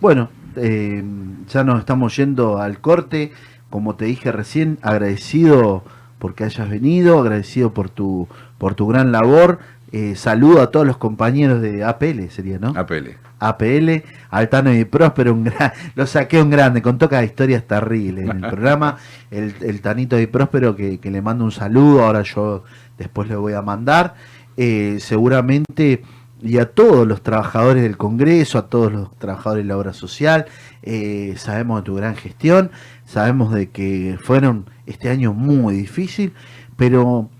Bueno, 0.00 0.30
eh, 0.56 1.02
ya 1.48 1.64
nos 1.64 1.80
estamos 1.80 2.16
yendo 2.16 2.58
al 2.58 2.80
corte. 2.80 3.32
Como 3.74 3.96
te 3.96 4.04
dije 4.04 4.30
recién, 4.30 4.78
agradecido 4.82 5.82
porque 6.20 6.44
hayas 6.44 6.70
venido, 6.70 7.18
agradecido 7.18 7.74
por 7.74 7.90
tu, 7.90 8.28
por 8.56 8.76
tu 8.76 8.86
gran 8.86 9.10
labor. 9.10 9.58
Eh, 9.90 10.14
saludo 10.14 10.62
a 10.62 10.70
todos 10.70 10.86
los 10.86 10.96
compañeros 10.96 11.60
de 11.60 11.82
APL, 11.82 12.28
sería, 12.30 12.60
¿no? 12.60 12.68
APL. 12.68 13.16
APL, 13.40 14.04
Altano 14.30 14.72
y 14.72 14.84
Próspero, 14.84 15.32
un 15.32 15.42
gran, 15.42 15.72
lo 15.96 16.06
saqué 16.06 16.40
un 16.40 16.50
grande, 16.50 16.82
contó 16.82 17.08
cada 17.08 17.24
historias 17.24 17.64
terribles 17.64 18.30
en 18.30 18.44
el 18.44 18.48
programa. 18.48 18.98
El, 19.32 19.52
el 19.60 19.80
Tanito 19.80 20.20
y 20.20 20.28
Próspero 20.28 20.76
que, 20.76 21.00
que 21.00 21.10
le 21.10 21.20
mando 21.20 21.44
un 21.44 21.50
saludo, 21.50 22.04
ahora 22.04 22.22
yo 22.22 22.62
después 22.96 23.28
le 23.28 23.34
voy 23.34 23.54
a 23.54 23.62
mandar. 23.62 24.14
Eh, 24.56 24.98
seguramente, 25.00 26.04
y 26.44 26.58
a 26.58 26.66
todos 26.72 27.06
los 27.06 27.22
trabajadores 27.22 27.82
del 27.82 27.96
Congreso, 27.96 28.58
a 28.58 28.68
todos 28.68 28.92
los 28.92 29.10
trabajadores 29.16 29.64
de 29.64 29.68
la 29.68 29.78
obra 29.78 29.94
social, 29.94 30.44
eh, 30.82 31.34
sabemos 31.38 31.80
de 31.80 31.84
tu 31.86 31.94
gran 31.94 32.16
gestión, 32.16 32.70
sabemos 33.06 33.52
de 33.54 33.70
que 33.70 34.18
fueron 34.22 34.66
este 34.86 35.08
año 35.08 35.32
muy 35.32 35.74
difícil, 35.74 36.34
pero 36.76 37.30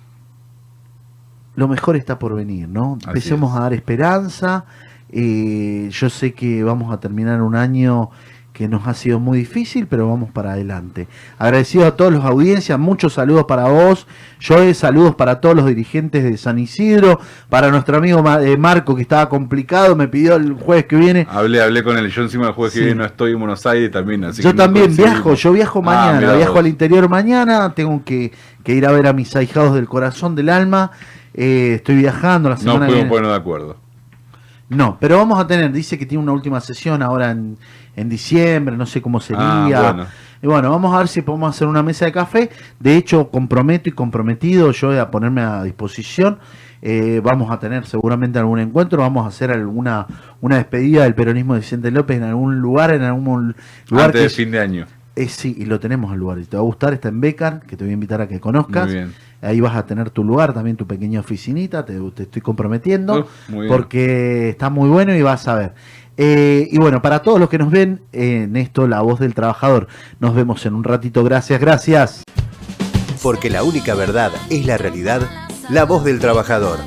lo 1.55 1.69
mejor 1.69 1.97
está 1.97 2.19
por 2.19 2.35
venir, 2.35 2.69
¿no? 2.69 2.95
Así 3.07 3.09
Empecemos 3.09 3.51
es. 3.53 3.57
a 3.59 3.61
dar 3.61 3.73
esperanza. 3.75 4.65
eh, 5.11 5.89
yo 5.93 6.11
sé 6.11 6.33
que 6.33 6.65
vamos 6.65 6.93
a 6.93 6.99
terminar 6.99 7.43
un 7.43 7.55
año 7.55 8.11
que 8.55 8.69
nos 8.69 8.87
ha 8.87 8.95
sido 8.95 9.19
muy 9.19 9.37
difícil, 9.39 9.89
pero 9.89 10.09
vamos 10.09 10.31
para 10.31 10.53
adelante. 10.53 11.09
Agradecido 11.39 11.87
a 11.87 11.97
todos 11.97 12.13
los 12.13 12.25
audiencias, 12.25 12.79
muchos 12.79 13.15
saludos 13.15 13.47
para 13.49 13.65
vos, 13.65 14.07
Joe, 14.41 14.73
saludos 14.75 15.17
para 15.17 15.41
todos 15.41 15.57
los 15.57 15.67
dirigentes 15.67 16.23
de 16.23 16.37
San 16.37 16.61
Isidro, 16.61 17.19
para 17.49 17.71
nuestro 17.73 17.97
amigo 17.97 18.23
eh, 18.41 18.57
Marco 18.57 18.95
que 18.95 19.03
estaba 19.03 19.29
complicado, 19.29 19.97
me 19.97 20.07
pidió 20.07 20.37
el 20.37 20.53
jueves 20.55 20.87
que 20.87 20.95
viene. 20.95 21.27
Hablé, 21.29 21.61
hablé 21.61 21.83
con 21.83 21.99
él. 21.99 22.09
Yo 22.11 22.23
encima 22.23 22.45
del 22.47 22.55
jueves 22.55 22.73
Sí. 22.75 22.79
que 22.79 22.85
viene 22.87 23.01
no 23.01 23.05
estoy 23.07 23.33
en 23.33 23.41
Buenos 23.41 23.67
Aires 23.67 23.91
también. 23.91 24.23
Así 24.25 24.41
Yo 24.41 24.51
que 24.51 24.57
no 24.57 24.63
también 24.63 24.97
viajo, 24.97 25.35
yo 25.35 25.53
viajo 25.53 25.81
Ah, 25.81 25.83
mañana, 25.83 26.35
viajo 26.37 26.53
vos. 26.53 26.61
al 26.61 26.69
interior 26.69 27.09
mañana, 27.09 27.75
tengo 27.75 28.05
que, 28.05 28.31
que 28.63 28.73
ir 28.73 28.87
a 28.87 28.93
ver 28.93 29.09
a 29.09 29.13
mis 29.13 29.35
ahijados 29.35 29.75
del 29.75 29.89
corazón 29.89 30.37
del 30.37 30.49
alma, 30.49 30.93
eh, 31.35 31.73
estoy 31.75 31.97
viajando 31.97 32.49
la 32.51 32.55
No 32.55 32.61
semana 32.61 32.87
pudimos 32.87 32.95
viene. 32.95 33.09
ponernos 33.11 33.33
de 33.33 33.37
acuerdo. 33.41 33.84
No, 34.75 34.97
pero 35.01 35.19
vamos 35.19 35.39
a 35.39 35.47
tener, 35.47 35.73
dice 35.73 35.99
que 35.99 36.07
tiene 36.07 36.23
una 36.23 36.33
última 36.33 36.61
sesión 36.61 37.03
ahora 37.03 37.31
en, 37.31 37.57
en 37.97 38.09
diciembre, 38.09 38.77
no 38.77 38.87
sé 38.87 39.01
cómo 39.01 39.21
sería. 39.21 39.65
Ah, 39.65 39.93
bueno. 39.93 40.07
Y 40.43 40.47
bueno, 40.47 40.71
vamos 40.71 40.95
a 40.95 40.99
ver 40.99 41.09
si 41.09 41.23
podemos 41.23 41.55
hacer 41.55 41.67
una 41.67 41.83
mesa 41.83 42.05
de 42.05 42.13
café. 42.13 42.51
De 42.79 42.97
hecho, 42.97 43.31
comprometo 43.31 43.89
y 43.89 43.93
comprometido 43.93 44.73
yo 44.73 44.89
voy 44.89 44.99
a 44.99 45.11
ponerme 45.11 45.41
a 45.41 45.63
disposición. 45.63 46.39
Eh, 46.83 47.23
vamos 47.25 47.51
a 47.51 47.59
tener 47.59 47.87
seguramente 47.87 48.39
algún 48.39 48.59
encuentro, 48.59 48.99
vamos 48.99 49.25
a 49.25 49.29
hacer 49.29 49.51
alguna 49.51 50.07
una 50.43 50.57
despedida 50.57 51.05
del 51.05 51.15
peronismo 51.15 51.55
de 51.55 51.61
Vicente 51.61 51.91
López 51.91 52.19
en 52.19 52.25
algún 52.25 52.61
lugar, 52.61 52.93
en 52.93 53.01
algún 53.01 53.57
lugar 53.89 54.07
Antes 54.07 54.21
que 54.21 54.23
de 54.25 54.29
fin 54.29 54.51
de 54.51 54.61
año. 54.61 54.87
Eh, 55.17 55.29
sí, 55.29 55.55
y 55.59 55.65
lo 55.65 55.81
tenemos 55.81 56.13
al 56.13 56.19
lugar. 56.19 56.39
Y 56.39 56.45
te 56.45 56.57
va 56.57 56.63
a 56.63 56.65
gustar, 56.65 56.93
está 56.93 57.09
en 57.09 57.21
Becar, 57.21 57.63
que 57.67 57.77
te 57.77 57.85
voy 57.85 57.91
a 57.91 57.95
invitar 57.95 58.21
a 58.21 58.29
que 58.29 58.41
conozcas. 58.41 58.87
Muy 58.87 58.95
bien. 58.95 59.15
Ahí 59.43 59.61
vas 59.61 59.77
a 59.77 59.85
tener 59.85 60.11
tu 60.11 60.25
lugar, 60.25 60.55
también 60.55 60.77
tu 60.77 60.87
pequeña 60.87 61.21
oficinita, 61.21 61.85
te, 61.85 61.99
te 62.15 62.23
estoy 62.23 62.41
comprometiendo, 62.41 63.29
Uh, 63.53 63.69
porque 63.69 64.49
está 64.49 64.71
muy 64.71 64.89
bueno 64.89 65.15
y 65.15 65.21
vas 65.21 65.47
a 65.49 65.55
ver. 65.55 65.75
Eh, 66.17 66.69
y 66.71 66.79
bueno, 66.79 67.03
para 67.03 67.21
todos 67.21 67.39
los 67.39 67.49
que 67.49 67.59
nos 67.59 67.71
ven 67.71 68.01
en 68.13 68.57
esto, 68.57 68.89
La 68.89 69.03
Voz 69.03 69.21
del 69.21 69.35
Trabajador, 69.35 69.89
nos 70.19 70.35
vemos 70.35 70.65
en 70.65 70.75
un 70.75 70.85
ratito. 70.85 71.25
Gracias, 71.25 71.61
gracias. 71.61 72.23
Porque 73.23 73.51
la 73.51 73.65
única 73.65 73.95
verdad 73.95 74.33
es 74.49 74.65
la 74.67 74.79
realidad, 74.79 75.23
la 75.71 75.85
voz 75.85 76.05
del 76.05 76.21
trabajador. 76.21 76.79